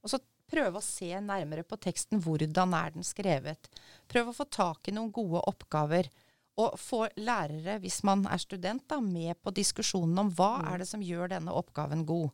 Og 0.00 0.12
så 0.12 0.20
prøve 0.50 0.80
å 0.80 0.84
se 0.84 1.10
nærmere 1.20 1.66
på 1.66 1.78
teksten. 1.82 2.22
Hvordan 2.24 2.72
er 2.78 2.94
den 2.96 3.06
skrevet? 3.06 3.68
Prøv 4.08 4.32
å 4.32 4.36
få 4.36 4.46
tak 4.48 4.88
i 4.88 4.96
noen 4.96 5.12
gode 5.14 5.44
oppgaver. 5.50 6.08
Og 6.56 6.76
få 6.80 7.04
lærere, 7.20 7.76
hvis 7.82 8.00
man 8.08 8.24
er 8.30 8.40
student, 8.40 8.86
da, 8.88 9.00
med 9.00 9.36
på 9.44 9.52
diskusjonen 9.52 10.18
om 10.24 10.30
hva 10.32 10.54
mm. 10.56 10.68
er 10.70 10.82
det 10.82 10.88
som 10.88 11.04
gjør 11.04 11.32
denne 11.34 11.52
oppgaven 11.52 12.06
god. 12.08 12.30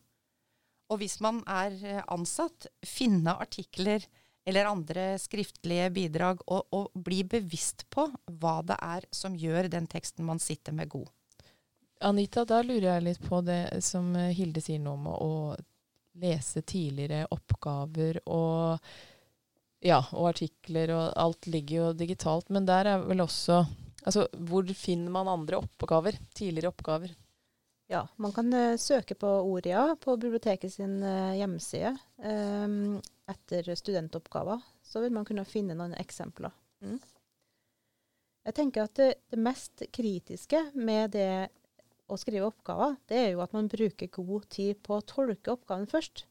Og 0.93 1.01
hvis 1.01 1.19
man 1.25 1.41
er 1.49 1.75
eh, 1.89 2.05
ansatt, 2.13 2.69
finne 2.87 3.35
artikler 3.43 4.05
eller 4.47 4.69
andre 4.71 5.07
skriftlige 5.23 5.91
bidrag, 5.95 6.43
og, 6.47 6.67
og 6.75 7.03
bli 7.07 7.23
bevisst 7.25 7.87
på 7.91 8.09
hva 8.43 8.61
det 8.67 8.79
er 8.83 9.07
som 9.15 9.39
gjør 9.39 9.71
den 9.73 9.87
teksten 9.91 10.27
man 10.27 10.43
sitter 10.43 10.75
med, 10.75 10.91
god. 10.91 11.11
Anita, 12.03 12.45
da 12.45 12.59
lurer 12.67 12.89
jeg 12.97 13.07
litt 13.07 13.23
på 13.23 13.39
det 13.47 13.83
som 13.87 14.11
Hilde 14.35 14.63
sier 14.63 14.83
nå 14.83 14.97
om 14.99 15.07
å 15.13 15.33
lese 16.19 16.63
tidligere 16.67 17.29
oppgaver 17.33 18.19
og 18.27 18.83
ja, 19.83 19.99
og 20.15 20.29
artikler 20.31 20.93
og 20.95 21.07
alt 21.19 21.49
ligger 21.51 21.77
jo 21.77 21.87
digitalt. 21.99 22.51
Men 22.55 22.67
der 22.69 22.91
er 22.91 23.07
vel 23.07 23.25
også 23.25 23.63
Altså, 24.03 24.27
hvor 24.35 24.67
finner 24.75 25.13
man 25.15 25.31
andre 25.31 25.61
oppgaver? 25.63 26.19
Tidligere 26.35 26.73
oppgaver? 26.73 27.13
Ja, 27.93 28.09
man 28.17 28.33
kan 28.33 28.53
uh, 28.55 28.77
søke 28.77 29.15
på 29.15 29.29
Oria 29.29 29.97
på 30.01 30.17
biblioteket 30.17 30.73
sin 30.73 31.03
uh, 31.05 31.35
hjemmeside 31.37 31.93
um, 32.17 32.97
etter 33.29 33.75
studentoppgaver. 33.77 34.63
Så 34.83 35.03
vil 35.03 35.13
man 35.15 35.27
kunne 35.29 35.45
finne 35.49 35.77
noen 35.79 35.95
eksempler. 36.01 36.55
Mm. 36.83 36.99
Jeg 38.49 38.57
tenker 38.57 38.87
at 38.89 38.97
det, 38.99 39.11
det, 39.31 39.39
mest 39.39 39.85
kritiske 39.95 40.65
med 40.75 41.13
det 41.15 41.49
å 42.11 42.19
skrive 42.19 42.49
oppgaver, 42.49 42.97
det 43.09 43.21
er 43.21 43.29
jo 43.35 43.45
at 43.45 43.53
man 43.55 43.71
bruker 43.71 44.11
god 44.11 44.49
tid 44.51 44.81
på 44.83 44.97
å 44.99 45.05
tolke 45.07 45.55
oppgaven 45.55 45.87
først. 45.91 46.25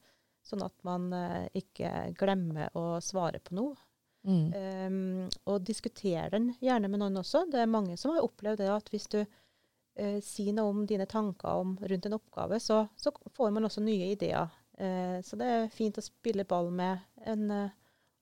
Sånn 0.43 0.65
at 0.65 0.75
man 0.87 1.11
uh, 1.13 1.45
ikke 1.53 2.09
glemmer 2.17 2.73
å 2.73 2.97
svare 3.05 3.39
på 3.43 3.55
noe. 3.59 3.77
Mm. 4.21 4.53
Um, 4.53 5.29
og 5.49 5.63
diskuter 5.65 6.29
den 6.29 6.51
gjerne 6.61 6.89
med 6.91 7.01
noen 7.01 7.21
også. 7.23 7.47
Det 7.49 7.63
er 7.63 7.71
mange 7.71 7.97
som 7.97 8.13
har 8.13 8.25
opplevd 8.25 8.61
det 8.61 8.69
at 8.69 8.91
hvis 8.93 9.07
du 9.09 9.19
uh, 9.23 10.19
sier 10.25 10.53
noe 10.57 10.73
om 10.73 10.83
dine 10.89 11.07
tanker 11.09 11.63
om, 11.63 11.75
rundt 11.81 12.09
en 12.09 12.17
oppgave, 12.19 12.59
så, 12.61 12.83
så, 12.97 13.13
får 13.37 13.53
man 13.55 13.65
også 13.65 13.83
nye 13.85 14.11
ideer. 14.13 14.51
Uh, 14.77 15.17
så 15.25 15.39
det 15.39 15.49
er 15.49 15.73
fint 15.73 15.97
å 15.97 16.05
spille 16.05 16.45
ball 16.47 16.69
med 16.73 17.01
en 17.25 17.49
uh, 17.49 17.73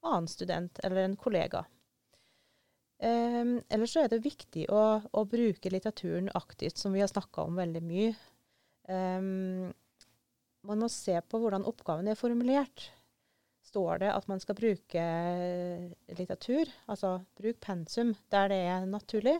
annen 0.08 0.32
student 0.32 0.80
eller 0.84 1.04
en 1.04 1.20
kollega. 1.20 1.66
Um, 3.00 3.60
ellers 3.72 3.94
så 3.96 4.04
er 4.04 4.12
det 4.12 4.26
viktig 4.26 4.66
å, 4.76 5.00
å, 5.00 5.22
bruke 5.28 5.72
litteraturen 5.72 6.28
aktivt, 6.36 6.80
som 6.80 6.96
vi 6.96 7.00
har 7.00 7.12
snakka 7.12 7.46
om 7.48 7.60
veldig 7.60 7.84
mye. 7.84 8.16
Um, 8.92 9.70
man 10.68 10.84
må 10.84 10.90
se 10.92 11.16
på 11.24 11.40
hvordan 11.40 11.64
oppgaven 11.68 12.10
er 12.12 12.20
formulert 12.20 12.90
står 13.66 14.02
det 14.04 14.12
at 14.14 14.28
man 14.30 14.42
skal 14.42 14.58
bruke 14.58 15.04
litteratur, 16.18 16.70
altså 16.90 17.20
bruk 17.38 17.60
pensum 17.64 18.16
der 18.34 18.52
det 18.52 18.60
er 18.72 18.88
naturlig, 18.90 19.38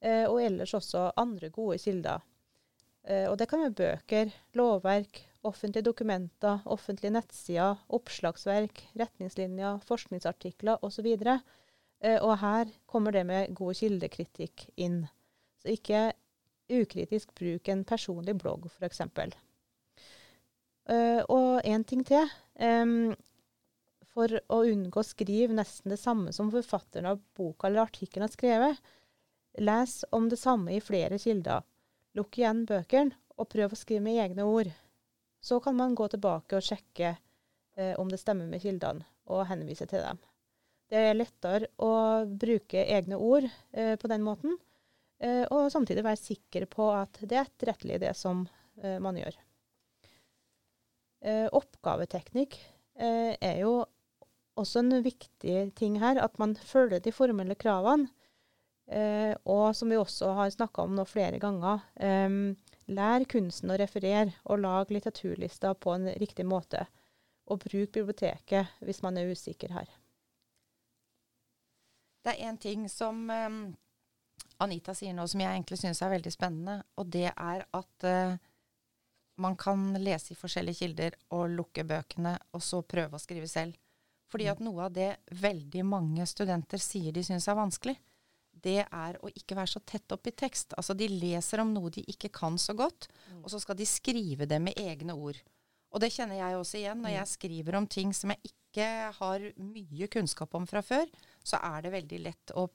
eh, 0.00 0.24
og 0.24 0.40
ellers 0.42 0.74
også 0.76 1.10
andre 1.16 1.50
gode 1.50 1.78
kilder. 1.82 2.24
Eh, 3.04 3.26
og 3.30 3.38
det 3.38 3.48
kan 3.50 3.62
være 3.64 3.78
bøker, 3.80 4.32
lovverk, 4.58 5.22
offentlige 5.46 5.86
dokumenter, 5.86 6.62
offentlige 6.64 7.14
nettsider, 7.14 7.82
oppslagsverk, 7.88 8.82
retningslinjer, 8.98 9.82
forskningsartikler 9.86 10.82
osv. 10.82 11.12
så 11.18 11.38
og 12.20 12.38
her 12.38 12.68
kommer 12.86 13.10
det 13.10 13.22
med 13.26 13.54
god 13.54 13.74
kildekritikk 13.74 14.66
inn. 14.76 15.06
Så 15.62 15.72
ikke 15.72 16.12
ukritisk 16.68 17.34
bruk 17.34 17.68
en 17.68 17.84
personlig 17.84 18.36
blogg, 18.38 18.66
f.eks. 18.68 19.00
Uh, 20.86 21.22
og 21.32 21.62
en 21.64 21.84
ting 21.84 22.04
til. 22.06 22.28
Um, 22.60 23.14
for 24.16 24.32
å 24.32 24.62
unngå 24.64 25.02
å 25.02 25.04
skrive 25.04 25.56
nesten 25.56 25.92
det 25.92 26.00
samme 26.00 26.32
som 26.32 26.48
forfatteren 26.52 27.10
av 27.10 27.20
boka 27.36 27.68
eller 27.68 27.84
artikkelen 27.84 28.24
har 28.24 28.32
skrevet. 28.32 28.78
Les 29.60 29.98
om 30.16 30.30
det 30.32 30.38
samme 30.40 30.72
i 30.72 30.82
flere 30.84 31.18
kilder. 31.20 31.64
Lukk 32.16 32.38
igjen 32.40 32.64
bøkene, 32.68 33.16
og 33.36 33.50
prøv 33.52 33.74
å 33.74 33.76
skrive 33.76 34.04
med 34.06 34.20
egne 34.22 34.46
ord. 34.48 34.70
Så 35.44 35.58
kan 35.60 35.76
man 35.76 35.94
gå 35.96 36.08
tilbake 36.08 36.56
og 36.56 36.64
sjekke 36.64 37.10
eh, 37.12 37.92
om 38.00 38.08
det 38.08 38.20
stemmer 38.22 38.48
med 38.48 38.62
kildene, 38.64 39.04
og 39.28 39.44
henvise 39.50 39.84
til 39.90 40.00
dem. 40.00 40.20
Det 40.88 41.02
er 41.10 41.18
lettere 41.18 41.68
å 41.82 42.24
bruke 42.24 42.86
egne 42.86 43.18
ord 43.20 43.44
eh, 43.76 43.96
på 44.00 44.08
den 44.08 44.24
måten, 44.24 44.56
eh, 45.20 45.44
og 45.50 45.68
samtidig 45.74 46.06
være 46.06 46.22
sikker 46.22 46.64
på 46.72 46.88
at 46.94 47.20
det 47.20 47.36
er 47.36 47.44
etterrettelig, 47.50 48.00
det 48.06 48.14
som 48.16 48.46
eh, 48.80 48.96
man 49.02 49.20
gjør. 49.20 49.36
Eh, 51.26 51.46
oppgaveteknikk 51.52 52.56
eh, 52.96 53.34
er 53.34 53.60
jo 53.60 53.82
også 54.56 54.82
en 54.82 55.00
viktig 55.04 55.58
ting 55.78 55.98
her 56.02 56.20
at 56.22 56.38
man 56.42 56.56
følger 56.56 57.02
de 57.04 57.12
formelle 57.14 57.56
kravene. 57.58 58.08
Eh, 58.86 59.34
og 59.50 59.72
som 59.74 59.90
vi 59.90 59.98
også 59.98 60.30
har 60.38 60.52
snakka 60.54 60.84
om 60.84 60.92
nå 60.94 61.02
flere 61.10 61.40
ganger, 61.42 61.80
eh, 61.98 62.30
lær 62.86 63.24
kunsten 63.26 63.72
å 63.74 63.78
referere 63.80 64.36
og 64.44 64.62
lag 64.62 64.92
litteraturlister 64.94 65.74
på 65.74 65.96
en 65.96 66.06
riktig 66.22 66.46
måte. 66.46 66.86
Og 67.50 67.62
bruk 67.62 67.92
biblioteket 67.94 68.78
hvis 68.86 69.02
man 69.02 69.18
er 69.18 69.32
usikker 69.32 69.74
her. 69.74 69.90
Det 72.22 72.34
er 72.34 72.46
én 72.46 72.58
ting 72.58 72.86
som 72.90 73.26
eh, 73.30 73.58
Anita 74.62 74.94
sier 74.96 75.14
nå 75.14 75.26
som 75.28 75.42
jeg 75.42 75.52
egentlig 75.52 75.78
syns 75.80 76.00
er 76.02 76.14
veldig 76.14 76.32
spennende, 76.32 76.76
og 76.96 77.10
det 77.12 77.28
er 77.28 77.64
at 77.76 78.06
uh, 78.08 78.36
man 79.42 79.56
kan 79.60 79.90
lese 80.00 80.32
i 80.32 80.38
forskjellige 80.38 80.80
kilder 80.80 81.16
og 81.36 81.50
lukke 81.52 81.84
bøkene, 81.84 82.36
og 82.56 82.64
så 82.64 82.80
prøve 82.80 83.18
å 83.18 83.22
skrive 83.22 83.48
selv. 83.50 83.76
Fordi 84.30 84.48
at 84.50 84.62
noe 84.64 84.88
av 84.88 84.94
det 84.94 85.12
veldig 85.38 85.84
mange 85.86 86.26
studenter 86.26 86.82
sier 86.82 87.14
de 87.14 87.22
syns 87.26 87.46
er 87.48 87.58
vanskelig, 87.58 87.96
det 88.66 88.80
er 88.84 89.18
å 89.22 89.30
ikke 89.30 89.56
være 89.58 89.70
så 89.76 89.82
tett 89.86 90.10
opp 90.14 90.26
i 90.26 90.34
tekst. 90.34 90.74
Altså 90.78 90.96
de 90.98 91.08
leser 91.12 91.62
om 91.62 91.70
noe 91.74 91.92
de 91.94 92.02
ikke 92.10 92.32
kan 92.34 92.56
så 92.58 92.74
godt, 92.74 93.06
og 93.42 93.50
så 93.52 93.60
skal 93.62 93.78
de 93.78 93.86
skrive 93.86 94.48
det 94.48 94.58
med 94.62 94.78
egne 94.80 95.14
ord. 95.14 95.38
Og 95.94 96.02
det 96.02 96.10
kjenner 96.12 96.40
jeg 96.40 96.56
også 96.58 96.80
igjen. 96.80 97.02
Når 97.04 97.14
jeg 97.14 97.32
skriver 97.32 97.78
om 97.78 97.86
ting 97.88 98.10
som 98.16 98.32
jeg 98.34 98.50
ikke 98.50 98.88
har 99.16 99.46
mye 99.62 100.08
kunnskap 100.12 100.56
om 100.58 100.66
fra 100.68 100.82
før, 100.84 101.06
så 101.46 101.60
er 101.62 101.86
det 101.86 101.94
veldig 101.94 102.20
lett 102.24 102.52
å 102.58 102.66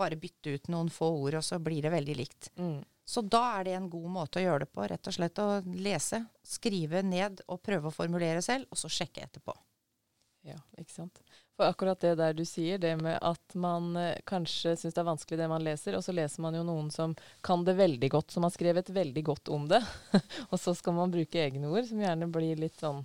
bare 0.00 0.18
bytte 0.20 0.54
ut 0.54 0.70
noen 0.72 0.90
få 0.92 1.08
ord, 1.24 1.40
og 1.40 1.44
så 1.44 1.58
blir 1.62 1.82
det 1.84 1.92
veldig 1.92 2.16
likt. 2.16 2.50
Mm. 2.60 2.78
Så 3.10 3.24
da 3.26 3.42
er 3.56 3.66
det 3.66 3.74
en 3.74 3.88
god 3.90 4.12
måte 4.14 4.38
å 4.38 4.44
gjøre 4.44 4.64
det 4.64 4.70
på. 4.70 4.84
Rett 4.86 5.08
og 5.10 5.16
slett 5.16 5.40
å 5.42 5.48
lese, 5.66 6.22
skrive 6.46 7.02
ned 7.02 7.42
og 7.48 7.62
prøve 7.64 7.90
å 7.90 7.94
formulere 7.94 8.42
selv, 8.44 8.68
og 8.70 8.78
så 8.78 8.92
sjekke 8.92 9.24
etterpå. 9.26 9.56
Ja, 10.46 10.56
ikke 10.80 10.92
sant. 10.92 11.20
For 11.56 11.68
akkurat 11.68 12.00
det 12.00 12.14
der 12.16 12.32
du 12.32 12.44
sier, 12.48 12.78
det 12.80 12.94
med 13.02 13.18
at 13.20 13.56
man 13.60 13.92
eh, 14.00 14.20
kanskje 14.28 14.72
syns 14.80 14.96
det 14.96 15.02
er 15.02 15.08
vanskelig 15.10 15.38
det 15.42 15.48
man 15.52 15.64
leser, 15.64 15.96
og 15.98 16.04
så 16.06 16.14
leser 16.16 16.40
man 16.40 16.56
jo 16.56 16.62
noen 16.64 16.88
som 16.94 17.12
kan 17.44 17.64
det 17.66 17.76
veldig 17.76 18.08
godt, 18.14 18.32
som 18.32 18.46
har 18.46 18.54
skrevet 18.54 18.88
veldig 18.96 19.24
godt 19.26 19.52
om 19.52 19.66
det, 19.68 19.82
og 20.50 20.56
så 20.60 20.72
skal 20.78 20.96
man 20.96 21.12
bruke 21.12 21.42
egne 21.42 21.68
ord, 21.68 21.84
som 21.90 22.00
gjerne 22.00 22.30
blir 22.32 22.62
litt 22.62 22.80
sånn 22.80 23.04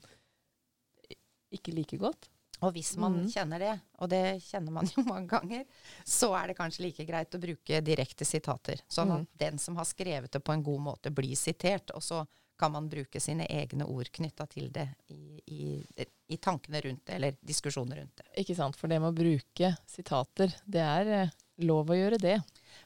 ikke 1.55 1.75
like 1.75 1.99
godt. 1.99 2.29
Og 2.63 2.71
hvis 2.75 2.93
man 2.99 3.19
mm. 3.19 3.27
kjenner 3.33 3.61
det, 3.61 3.73
og 3.99 4.09
det 4.11 4.23
kjenner 4.45 4.75
man 4.77 4.87
jo 4.87 5.03
mange 5.11 5.27
ganger, 5.35 5.65
så 6.07 6.31
er 6.39 6.51
det 6.51 6.57
kanskje 6.59 6.87
like 6.87 7.05
greit 7.07 7.35
å 7.35 7.41
bruke 7.41 7.81
direkte 7.83 8.27
sitater. 8.27 8.81
Sånn 8.87 9.11
at 9.11 9.25
mm. 9.25 9.31
den 9.43 9.61
som 9.61 9.75
har 9.79 9.87
skrevet 9.89 10.31
det 10.31 10.39
på 10.39 10.55
en 10.55 10.63
god 10.63 10.85
måte, 10.87 11.11
blir 11.11 11.35
sitert. 11.39 11.91
Og 11.95 12.03
så 12.03 12.23
kan 12.57 12.71
man 12.71 12.89
bruke 12.89 13.19
sine 13.19 13.45
egne 13.51 13.85
ord 13.91 14.09
knytta 14.11 14.45
til 14.47 14.69
det 14.73 14.87
i, 15.11 15.39
i, 15.45 16.05
i 16.27 16.37
tankene 16.37 16.81
rundt 16.81 17.05
det, 17.05 17.17
eller 17.17 17.37
diskusjoner 17.41 18.01
rundt 18.01 18.21
det. 18.21 18.27
Ikke 18.43 18.55
sant, 18.55 18.77
for 18.79 18.91
det 18.91 18.99
med 19.03 19.11
å 19.11 19.17
bruke 19.17 19.71
sitater, 19.89 20.55
det 20.65 20.83
er 20.83 21.11
eh, 21.17 21.35
lov 21.67 21.91
å 21.91 21.97
gjøre 21.97 22.19
det. 22.21 22.37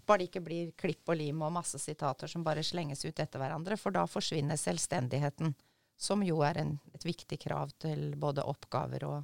Bare 0.05 0.23
det 0.23 0.29
ikke 0.29 0.43
blir 0.45 0.71
klipp 0.79 1.09
og 1.09 1.19
lim 1.19 1.41
og 1.45 1.53
masse 1.53 1.79
sitater 1.81 2.29
som 2.31 2.45
bare 2.45 2.65
slenges 2.65 3.05
ut 3.05 3.19
etter 3.19 3.41
hverandre, 3.41 3.77
for 3.77 3.95
da 3.95 4.05
forsvinner 4.09 4.59
selvstendigheten. 4.59 5.53
Som 5.99 6.23
jo 6.23 6.39
er 6.47 6.61
en, 6.61 6.77
et 6.95 7.03
viktig 7.03 7.41
krav 7.43 7.73
til 7.83 8.13
både 8.19 8.45
oppgaver 8.47 9.03
og 9.03 9.17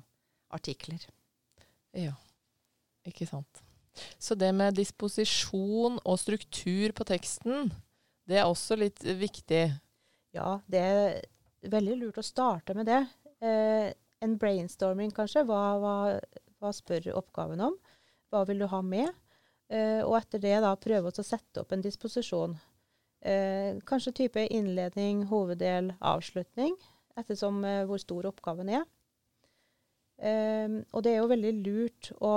artikler. 0.56 1.00
Ja, 1.96 2.14
ikke 3.08 3.28
sant. 3.30 3.64
Så 4.20 4.36
det 4.36 4.52
med 4.52 4.76
disposisjon 4.76 6.02
og 6.04 6.20
struktur 6.20 6.92
på 6.98 7.08
teksten, 7.08 7.72
det 8.28 8.42
er 8.42 8.50
også 8.50 8.76
litt 8.80 9.04
viktig. 9.06 9.70
Ja, 10.36 10.60
det 10.68 10.82
er 10.84 11.70
veldig 11.72 11.96
lurt 12.00 12.20
å 12.20 12.26
starte 12.26 12.76
med 12.76 12.90
det. 12.90 13.02
Eh, 13.40 13.92
en 14.26 14.38
brainstorming, 14.40 15.14
kanskje. 15.16 15.46
Hva, 15.48 15.62
hva, 15.80 15.96
hva 16.60 16.72
spør 16.76 17.14
oppgaven 17.16 17.64
om? 17.70 17.78
Hva 18.34 18.44
vil 18.50 18.64
du 18.64 18.68
ha 18.72 18.82
med? 18.84 19.12
Eh, 19.72 20.02
og 20.04 20.18
etter 20.20 20.42
det 20.44 20.58
da 20.66 20.74
prøve 20.78 21.12
å 21.12 21.26
sette 21.26 21.64
opp 21.64 21.72
en 21.72 21.84
disposisjon. 21.86 22.58
Eh, 23.26 23.80
kanskje 23.88 24.14
type 24.20 24.44
innledning, 24.54 25.24
hoveddel, 25.32 25.94
avslutning, 26.04 26.76
ettersom 27.18 27.64
eh, 27.66 27.84
hvor 27.88 28.02
stor 28.02 28.28
oppgaven 28.30 28.74
er. 28.82 28.84
Eh, 30.20 30.82
og 30.92 31.06
det 31.06 31.14
er 31.14 31.22
jo 31.22 31.32
veldig 31.32 31.54
lurt 31.62 32.12
å 32.20 32.34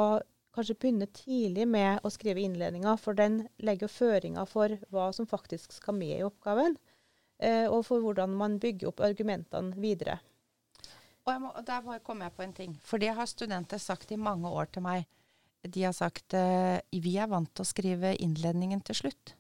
kanskje 0.55 0.79
begynne 0.79 1.11
tidlig 1.15 1.67
med 1.71 2.07
å 2.07 2.11
skrive 2.11 2.43
innledninga, 2.47 2.95
for 2.99 3.19
den 3.19 3.43
legger 3.63 3.91
føringer 3.91 4.47
for 4.49 4.79
hva 4.95 5.11
som 5.15 5.29
faktisk 5.29 5.75
skal 5.77 5.99
med 5.99 6.17
i 6.17 6.25
oppgaven 6.27 6.79
og 7.71 7.85
for 7.87 8.03
hvordan 8.03 8.33
man 8.35 8.57
bygger 8.59 8.91
opp 8.91 9.03
argumentene 9.07 9.77
videre. 9.79 10.17
Og 11.29 11.35
jeg 11.35 11.43
må, 11.45 11.53
der 11.61 11.85
bare 11.85 12.01
kom 12.01 12.23
jeg 12.25 12.35
på 12.35 12.43
en 12.43 12.55
ting. 12.57 12.77
For 12.83 13.01
det 13.03 13.13
har 13.15 13.29
studenter 13.29 13.81
sagt 13.83 14.13
i 14.15 14.17
mange 14.17 14.49
år 14.49 14.71
til 14.73 14.83
meg. 14.87 15.05
De 15.63 15.83
har 15.85 15.93
sagt 15.93 16.33
eh, 16.39 16.79
vi 17.05 17.19
er 17.21 17.29
vant 17.29 17.51
til 17.53 17.67
å 17.67 17.69
skrive 17.69 18.15
innledningen 18.17 18.81
til 18.87 18.97
slutt. 19.03 19.35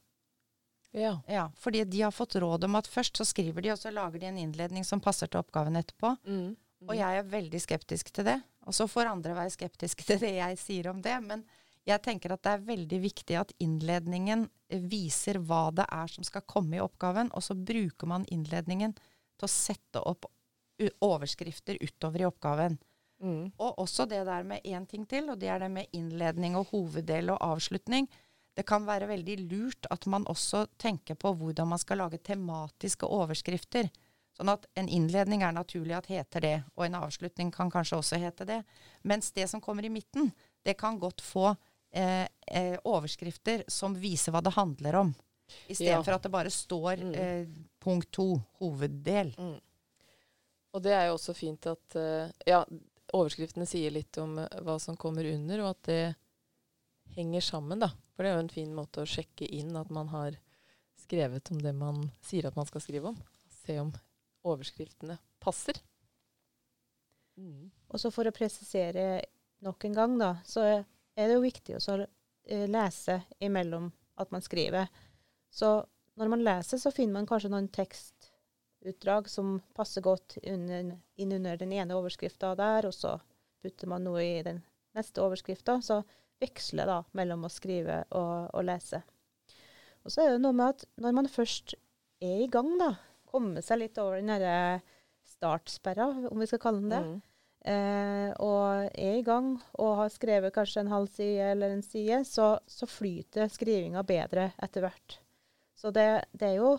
Ja. 0.96 1.18
Ja, 1.28 1.50
Fordi 1.56 1.84
de 1.84 2.02
har 2.02 2.12
fått 2.12 2.36
råd 2.40 2.64
om 2.64 2.76
at 2.78 2.88
først 2.88 3.20
så 3.20 3.24
skriver 3.28 3.64
de, 3.64 3.72
og 3.72 3.80
så 3.80 3.92
lager 3.92 4.20
de 4.20 4.28
en 4.30 4.40
innledning 4.40 4.84
som 4.84 5.00
passer 5.04 5.28
til 5.28 5.40
oppgaven 5.40 5.76
etterpå. 5.80 6.14
Mm. 6.28 6.56
Og 6.88 6.94
jeg 6.96 7.20
er 7.20 7.32
veldig 7.32 7.60
skeptisk 7.60 8.12
til 8.14 8.28
det. 8.28 8.38
Og 8.68 8.76
så 8.76 8.88
får 8.88 9.10
andre 9.10 9.36
være 9.36 9.54
skeptiske 9.54 10.04
til 10.04 10.20
det 10.22 10.34
jeg 10.36 10.60
sier 10.60 10.90
om 10.92 11.00
det. 11.04 11.16
Men 11.24 11.44
jeg 11.88 12.04
tenker 12.04 12.34
at 12.34 12.44
det 12.44 12.54
er 12.54 12.68
veldig 12.68 13.00
viktig 13.00 13.38
at 13.40 13.54
innledningen 13.64 14.46
viser 14.68 15.40
hva 15.40 15.68
det 15.72 15.86
er 15.90 16.10
som 16.12 16.26
skal 16.26 16.44
komme 16.46 16.76
i 16.76 16.82
oppgaven, 16.82 17.32
og 17.32 17.44
så 17.44 17.56
bruker 17.56 18.10
man 18.10 18.26
innledningen 18.28 18.94
til 18.94 19.46
å 19.46 19.50
sette 19.50 20.02
opp 20.04 20.28
overskrifter 21.02 21.78
utover 21.80 22.22
i 22.22 22.28
oppgaven. 22.28 22.78
Mm. 23.22 23.50
Og 23.56 23.78
også 23.82 24.06
det 24.06 24.22
der 24.28 24.44
med 24.46 24.62
én 24.62 24.86
ting 24.86 25.06
til, 25.08 25.30
og 25.30 25.38
det 25.40 25.50
er 25.50 25.64
det 25.64 25.70
med 25.74 25.90
innledning 25.96 26.56
og 26.58 26.68
hoveddel 26.70 27.32
og 27.34 27.42
avslutning. 27.42 28.06
Det 28.54 28.66
kan 28.66 28.86
være 28.86 29.08
veldig 29.10 29.38
lurt 29.46 29.88
at 29.90 30.06
man 30.10 30.26
også 30.26 30.66
tenker 30.78 31.18
på 31.18 31.32
hvordan 31.34 31.68
man 31.72 31.78
skal 31.78 32.02
lage 32.02 32.18
tematiske 32.22 33.06
overskrifter. 33.06 33.90
Sånn 34.38 34.52
at 34.52 34.68
en 34.78 34.90
innledning 34.90 35.42
er 35.42 35.54
naturlig 35.54 35.96
at 35.98 36.10
heter 36.10 36.44
det, 36.44 36.56
og 36.76 36.86
en 36.86 36.98
avslutning 37.00 37.50
kan 37.54 37.70
kanskje 37.74 37.98
også 37.98 38.20
hete 38.22 38.46
det. 38.46 38.60
Mens 39.02 39.32
det 39.34 39.48
som 39.50 39.62
kommer 39.62 39.86
i 39.86 39.90
midten, 39.90 40.30
det 40.62 40.76
kan 40.78 40.98
godt 40.98 41.22
få 41.24 41.56
eh, 41.92 42.26
eh, 42.46 42.76
overskrifter 42.84 43.64
som 43.68 43.94
viser 43.94 44.32
hva 44.32 44.42
det 44.44 44.52
handler 44.56 44.94
om. 45.00 45.14
Istedenfor 45.68 46.12
Ja. 46.12 46.14
at 46.16 46.22
det 46.22 46.30
bare 46.32 46.50
står 46.52 46.96
Mm. 47.00 47.14
eh, 47.14 47.46
punkt 47.80 48.10
to, 48.12 48.36
hoveddel. 48.60 49.34
Mm. 49.38 49.60
Og 50.74 50.82
det 50.82 50.92
er 50.92 51.06
jo 51.08 51.14
også 51.16 51.34
fint 51.34 51.66
at 51.66 51.96
eh, 51.96 52.30
ja, 52.46 52.64
overskriftene 53.14 53.66
sier 53.66 53.90
litt 53.90 54.16
om 54.18 54.38
eh, 54.38 54.48
hva 54.60 54.78
som 54.80 54.96
kommer 54.96 55.24
under, 55.24 55.60
og 55.64 55.70
at 55.70 55.82
det 55.88 56.16
henger 57.16 57.40
sammen, 57.40 57.78
da. 57.80 57.88
For 58.14 58.22
det 58.22 58.30
er 58.32 58.34
jo 58.36 58.44
en 58.44 58.48
fin 58.52 58.74
måte 58.74 59.00
å 59.00 59.08
sjekke 59.08 59.48
inn 59.50 59.74
at 59.76 59.88
man 59.90 60.08
har 60.08 60.36
skrevet 61.00 61.50
om 61.50 61.58
det 61.58 61.74
man 61.74 62.10
sier 62.20 62.46
at 62.46 62.56
man 62.56 62.66
skal 62.66 62.80
skrive 62.84 63.08
om. 63.08 63.16
Se 63.64 63.78
om 63.80 63.92
overskriftene 64.44 65.18
passer. 65.40 65.74
Mm. 67.38 67.70
Og 67.88 68.00
så 68.02 68.10
for 68.12 68.28
å 68.28 68.34
presisere 68.34 69.22
nok 69.64 69.84
en 69.88 69.94
gang, 69.96 70.18
da, 70.18 70.34
så 70.44 70.84
er 71.18 71.28
det 71.28 71.36
jo 71.36 71.44
viktig 71.44 71.76
å 71.78 71.98
eh, 71.98 72.66
lese 72.70 73.20
imellom 73.42 73.90
at 74.22 74.30
man 74.34 74.44
skriver. 74.44 74.88
Så 75.50 75.80
når 76.18 76.32
man 76.32 76.44
leser, 76.44 76.78
så 76.78 76.92
finner 76.94 77.18
man 77.18 77.28
kanskje 77.28 77.50
noen 77.52 77.68
tekstutdrag 77.74 79.28
som 79.30 79.58
passer 79.74 80.04
godt 80.04 80.38
inn 80.42 80.68
under 80.70 81.60
den 81.60 81.74
ene 81.74 81.98
overskrifta 81.98 82.54
der, 82.58 82.88
og 82.88 82.94
så 82.94 83.16
putter 83.62 83.90
man 83.90 84.06
noe 84.06 84.22
i 84.22 84.42
den 84.46 84.62
neste 84.98 85.22
overskrifta. 85.22 85.78
Så 85.82 86.02
veksler 86.38 86.86
da 86.90 87.00
mellom 87.18 87.46
å 87.46 87.52
skrive 87.52 88.02
og, 88.14 88.50
og 88.54 88.66
lese. 88.66 89.02
Og 90.06 90.14
så 90.14 90.24
er 90.24 90.34
det 90.34 90.42
noe 90.42 90.54
med 90.56 90.76
at 90.76 90.86
når 91.02 91.16
man 91.18 91.30
først 91.30 91.74
er 92.22 92.44
i 92.44 92.50
gang, 92.50 92.70
da, 92.80 92.92
komme 93.28 93.62
seg 93.62 93.82
litt 93.82 93.98
over 94.00 94.18
den 94.18 94.30
derre 94.30 94.80
startsperra, 95.28 96.06
om 96.30 96.40
vi 96.40 96.48
skal 96.48 96.62
kalle 96.62 96.82
den 96.82 96.94
det, 96.94 97.02
Mm. 97.08 97.18
Eh, 97.68 98.30
og 98.42 98.88
er 98.88 99.18
i 99.18 99.24
gang 99.26 99.54
og 99.78 99.96
har 100.02 100.12
skrevet 100.12 100.54
kanskje 100.54 100.84
en 100.84 100.92
halv 100.92 101.10
side 101.12 101.50
eller 101.52 101.74
en 101.74 101.84
side, 101.84 102.22
så, 102.28 102.54
så 102.66 102.88
flyter 102.88 103.50
skrivinga 103.52 104.04
bedre 104.08 104.50
etter 104.62 104.86
hvert. 104.86 105.18
Så 105.78 105.92
det, 105.94 106.08
det 106.32 106.52
er 106.52 106.62
jo 106.62 106.72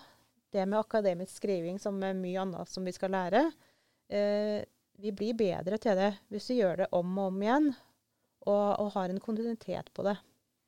det 0.51 0.65
med 0.65 0.79
akademisk 0.79 1.37
skriving 1.39 1.77
som 1.79 2.01
er 2.03 2.17
mye 2.17 2.41
annet 2.41 2.71
som 2.71 2.85
vi 2.85 2.93
skal 2.95 3.13
lære. 3.13 3.45
Eh, 4.09 4.59
vi 4.99 5.13
blir 5.15 5.37
bedre 5.37 5.77
til 5.79 5.95
det 5.99 6.11
hvis 6.33 6.49
vi 6.51 6.59
gjør 6.59 6.83
det 6.83 6.89
om 6.97 7.13
og 7.17 7.31
om 7.31 7.43
igjen, 7.45 7.69
og, 8.49 8.67
og 8.81 8.93
har 8.97 9.11
en 9.11 9.21
kontinuitet 9.23 9.91
på 9.95 10.05
det. 10.07 10.17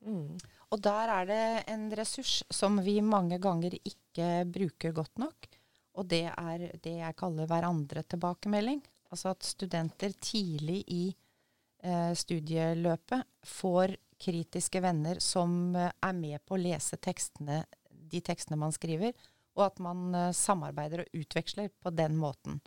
Mm. 0.05 0.37
Og 0.71 0.79
der 0.81 1.11
er 1.13 1.27
det 1.27 1.43
en 1.73 1.89
ressurs 1.97 2.41
som 2.53 2.79
vi 2.83 2.99
mange 3.03 3.39
ganger 3.41 3.75
ikke 3.77 4.45
bruker 4.47 4.95
godt 4.95 5.19
nok. 5.21 5.49
Og 5.99 6.07
det 6.07 6.27
er 6.29 6.69
det 6.79 6.95
jeg 7.01 7.17
kaller 7.19 7.49
hverandre-tilbakemelding. 7.49 8.79
Altså 9.11 9.33
at 9.33 9.43
studenter 9.43 10.13
tidlig 10.23 10.83
i 10.87 11.03
eh, 11.83 12.13
studieløpet 12.15 13.27
får 13.47 13.97
kritiske 14.21 14.81
venner 14.83 15.19
som 15.23 15.75
eh, 15.75 15.91
er 15.91 16.17
med 16.17 16.39
på 16.45 16.55
å 16.55 16.61
lese 16.61 16.99
tekstene, 17.01 17.63
de 17.89 18.21
tekstene 18.23 18.59
man 18.61 18.75
skriver, 18.75 19.15
og 19.57 19.65
at 19.67 19.81
man 19.83 20.15
eh, 20.15 20.29
samarbeider 20.35 21.03
og 21.03 21.21
utveksler 21.23 21.71
på 21.81 21.93
den 21.95 22.15
måten. 22.19 22.61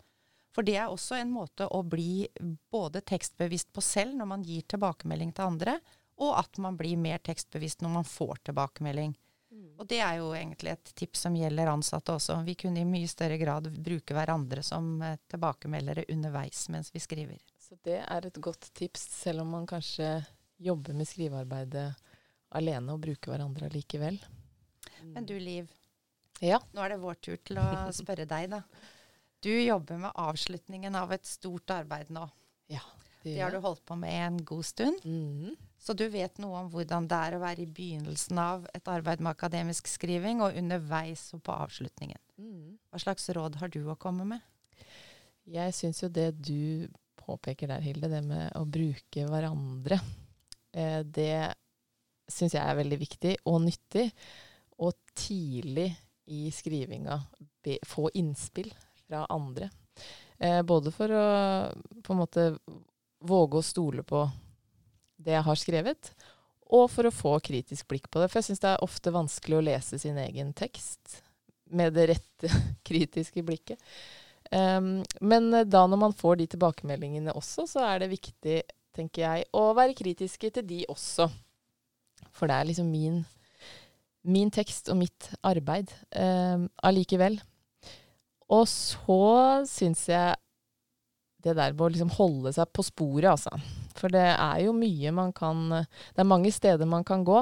For 0.55 0.63
det 0.63 0.77
er 0.79 0.87
også 0.87 1.17
en 1.19 1.33
måte 1.33 1.67
å 1.67 1.81
bli 1.83 2.27
både 2.71 3.01
tekstbevisst 3.03 3.73
på 3.75 3.83
selv 3.83 4.15
når 4.15 4.29
man 4.29 4.45
gir 4.45 4.63
tilbakemelding 4.69 5.33
til 5.35 5.49
andre, 5.49 5.79
og 6.21 6.37
at 6.39 6.61
man 6.63 6.77
blir 6.79 6.95
mer 6.99 7.19
tekstbevisst 7.19 7.81
når 7.83 7.97
man 7.97 8.07
får 8.07 8.45
tilbakemelding. 8.47 9.17
Og 9.79 9.87
det 9.91 9.99
er 9.99 10.17
jo 10.21 10.29
egentlig 10.35 10.71
et 10.71 10.91
tips 10.95 11.25
som 11.25 11.35
gjelder 11.35 11.67
ansatte 11.67 12.13
også. 12.15 12.37
Vi 12.47 12.55
kunne 12.55 12.79
i 12.81 12.87
mye 12.87 13.07
større 13.11 13.37
grad 13.41 13.67
bruke 13.83 14.15
hverandre 14.15 14.63
som 14.63 15.01
eh, 15.03 15.17
tilbakemeldere 15.31 16.05
underveis 16.13 16.67
mens 16.73 16.91
vi 16.95 17.01
skriver. 17.03 17.41
Så 17.59 17.75
det 17.83 17.99
er 18.05 18.27
et 18.29 18.39
godt 18.45 18.69
tips, 18.77 19.03
selv 19.23 19.41
om 19.43 19.51
man 19.57 19.65
kanskje 19.67 20.21
jobber 20.63 20.95
med 20.95 21.09
skrivearbeidet 21.09 21.89
alene 22.55 22.93
og 22.95 23.01
bruker 23.03 23.33
hverandre 23.33 23.67
allikevel. 23.67 24.19
Men 25.11 25.25
du 25.27 25.35
Liv, 25.39 25.67
Ja. 26.41 26.59
nå 26.73 26.83
er 26.85 26.89
det 26.95 27.01
vår 27.01 27.17
tur 27.21 27.37
til 27.43 27.57
å 27.59 27.65
spørre 27.99 28.25
deg, 28.29 28.49
da. 28.53 28.61
Du 29.43 29.51
jobber 29.51 29.99
med 30.01 30.15
avslutningen 30.15 30.95
av 30.97 31.11
et 31.13 31.25
stort 31.27 31.69
arbeid 31.75 32.09
nå. 32.15 32.23
Ja, 32.71 32.81
Det 33.23 33.35
har 33.41 33.51
du 33.51 33.59
holdt 33.61 33.83
på 33.85 33.97
med 33.99 34.13
en 34.13 34.37
god 34.45 34.65
stund. 34.65 35.03
Mhm. 35.03 35.55
Så 35.85 35.93
du 35.93 36.07
vet 36.09 36.39
noe 36.41 36.63
om 36.63 36.69
hvordan 36.73 37.05
det 37.05 37.17
er 37.27 37.35
å 37.35 37.43
være 37.43 37.61
i 37.61 37.69
begynnelsen 37.69 38.39
av 38.41 38.63
et 38.73 38.87
arbeid 38.89 39.21
med 39.21 39.35
akademisk 39.35 39.89
skriving, 39.91 40.41
og 40.41 40.57
underveis 40.57 41.27
og 41.37 41.43
på 41.45 41.53
avslutningen. 41.53 42.21
Mm. 42.41 42.77
Hva 42.89 43.01
slags 43.03 43.29
råd 43.37 43.59
har 43.61 43.69
du 43.69 43.83
å 43.91 43.97
komme 44.01 44.25
med? 44.31 44.41
Jeg 45.45 45.75
syns 45.77 46.01
jo 46.01 46.09
det 46.09 46.31
du 46.39 46.87
påpeker 47.21 47.69
der, 47.69 47.83
Hilde, 47.85 48.09
det 48.09 48.23
med 48.25 48.49
å 48.57 48.63
bruke 48.65 49.27
hverandre, 49.29 49.99
eh, 50.73 51.03
det 51.05 51.53
syns 52.33 52.55
jeg 52.57 52.65
er 52.65 52.79
veldig 52.79 52.99
viktig 53.03 53.35
og 53.45 53.61
nyttig. 53.67 54.07
Og 54.81 54.97
tidlig 55.15 55.91
i 56.33 56.49
skrivinga 56.51 57.19
be, 57.63 57.77
få 57.85 58.09
innspill 58.17 58.73
fra 59.05 59.21
andre. 59.29 59.69
Eh, 60.41 60.63
både 60.65 60.91
for 60.91 61.13
å 61.13 61.27
på 62.01 62.15
en 62.15 62.19
måte 62.19 62.47
våge 63.25 63.61
å 63.61 63.65
stole 63.65 64.03
på 64.03 64.25
det 65.25 65.35
jeg 65.35 65.45
har 65.47 65.59
skrevet, 65.59 66.11
og 66.75 66.87
for 66.89 67.07
å 67.07 67.13
få 67.13 67.35
kritisk 67.45 67.89
blikk 67.91 68.09
på 68.09 68.21
det. 68.21 68.29
For 68.31 68.41
jeg 68.41 68.49
syns 68.49 68.63
det 68.63 68.71
er 68.71 68.85
ofte 68.85 69.13
vanskelig 69.13 69.59
å 69.59 69.65
lese 69.67 69.99
sin 70.01 70.17
egen 70.21 70.51
tekst 70.57 71.19
med 71.75 71.93
det 71.97 72.09
rette 72.13 72.51
kritiske 72.87 73.43
blikket. 73.45 73.81
Um, 74.51 74.99
men 75.25 75.49
eh, 75.53 75.65
da 75.65 75.85
når 75.89 76.01
man 76.01 76.13
får 76.15 76.39
de 76.39 76.49
tilbakemeldingene 76.53 77.33
også, 77.37 77.65
så 77.69 77.85
er 77.87 78.03
det 78.03 78.11
viktig, 78.13 78.59
tenker 78.95 79.25
jeg, 79.25 79.47
å 79.57 79.71
være 79.77 79.97
kritiske 79.97 80.51
til 80.57 80.67
de 80.69 80.83
også. 80.91 81.27
For 82.35 82.49
det 82.49 82.59
er 82.59 82.69
liksom 82.69 82.91
min, 82.91 83.23
min 84.27 84.53
tekst 84.53 84.91
og 84.93 84.99
mitt 85.01 85.31
arbeid 85.45 85.91
um, 86.13 86.69
allikevel. 86.85 87.39
Og 88.53 88.67
så 88.69 89.65
syns 89.69 90.05
jeg 90.11 90.35
det 91.45 91.55
der 91.57 91.73
med 91.73 91.83
å 91.85 91.89
liksom 91.93 92.13
holde 92.17 92.53
seg 92.55 92.69
på 92.73 92.85
sporet, 92.85 93.29
altså. 93.35 93.53
For 93.95 94.11
det 94.11 94.25
er 94.33 94.59
jo 94.65 94.73
mye 94.75 95.11
man 95.15 95.29
kan 95.31 95.69
Det 95.71 96.19
er 96.19 96.27
mange 96.27 96.51
steder 96.51 96.89
man 96.89 97.05
kan 97.07 97.23
gå. 97.23 97.37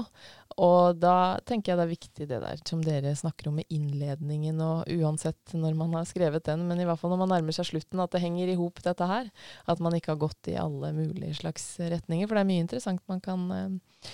Og 0.61 0.99
da 1.01 1.39
tenker 1.47 1.71
jeg 1.71 1.79
det 1.79 1.85
er 1.87 1.91
viktig 1.91 2.27
det 2.29 2.39
der 2.43 2.59
som 2.67 2.83
dere 2.85 3.15
snakker 3.17 3.49
om 3.49 3.55
med 3.57 3.73
innledningen, 3.73 4.59
og 4.61 4.91
uansett 4.93 5.55
når 5.57 5.77
man 5.79 5.95
har 5.97 6.05
skrevet 6.05 6.45
den, 6.45 6.67
men 6.69 6.81
i 6.81 6.85
hvert 6.85 7.01
fall 7.01 7.13
når 7.13 7.23
man 7.23 7.33
nærmer 7.33 7.55
seg 7.55 7.71
slutten, 7.71 8.03
at 8.03 8.13
det 8.13 8.21
henger 8.21 8.51
i 8.51 8.57
hop 8.59 8.83
dette 8.85 9.07
her. 9.09 9.31
At 9.65 9.81
man 9.81 9.97
ikke 9.97 10.13
har 10.13 10.21
gått 10.21 10.51
i 10.51 10.59
alle 10.61 10.93
mulige 10.93 11.39
slags 11.41 11.65
retninger. 11.81 12.27
For 12.27 12.37
det 12.37 12.43
er 12.43 12.51
mye 12.51 12.65
interessant 12.67 13.01
man 13.09 13.23
kan 13.23 13.47
eh, 13.55 14.11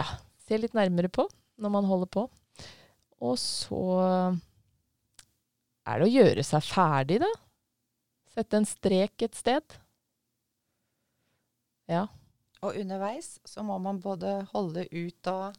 ja, 0.00 0.06
se 0.46 0.60
litt 0.60 0.76
nærmere 0.78 1.12
på 1.12 1.28
når 1.60 1.76
man 1.76 1.88
holder 1.90 2.08
på. 2.08 2.24
Og 3.20 3.36
så 3.36 3.84
er 5.84 6.00
det 6.00 6.08
å 6.08 6.14
gjøre 6.14 6.44
seg 6.46 6.64
ferdig, 6.64 7.20
da. 7.20 7.30
Sette 8.40 8.56
en 8.56 8.64
strek 8.64 9.20
et 9.20 9.34
sted. 9.36 9.74
Ja. 11.92 12.06
Og 12.64 12.78
underveis 12.80 13.34
så 13.44 13.60
må 13.60 13.76
man 13.84 13.98
både 14.00 14.38
holde 14.54 14.86
ut 14.88 15.28
og 15.28 15.58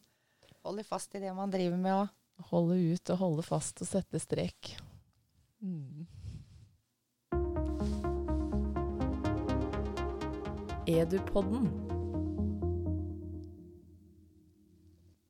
holde 0.66 0.86
fast 0.88 1.14
i 1.14 1.22
det 1.22 1.30
man 1.38 1.54
driver 1.54 1.78
med. 1.78 2.10
Og 2.42 2.50
Holde 2.50 2.80
ut 2.82 3.14
og 3.14 3.22
holde 3.22 3.46
fast 3.46 3.86
og 3.86 3.92
sette 3.92 4.18
strek. 4.24 4.72
Mm. 5.62 6.10
Edupodden 10.90 11.70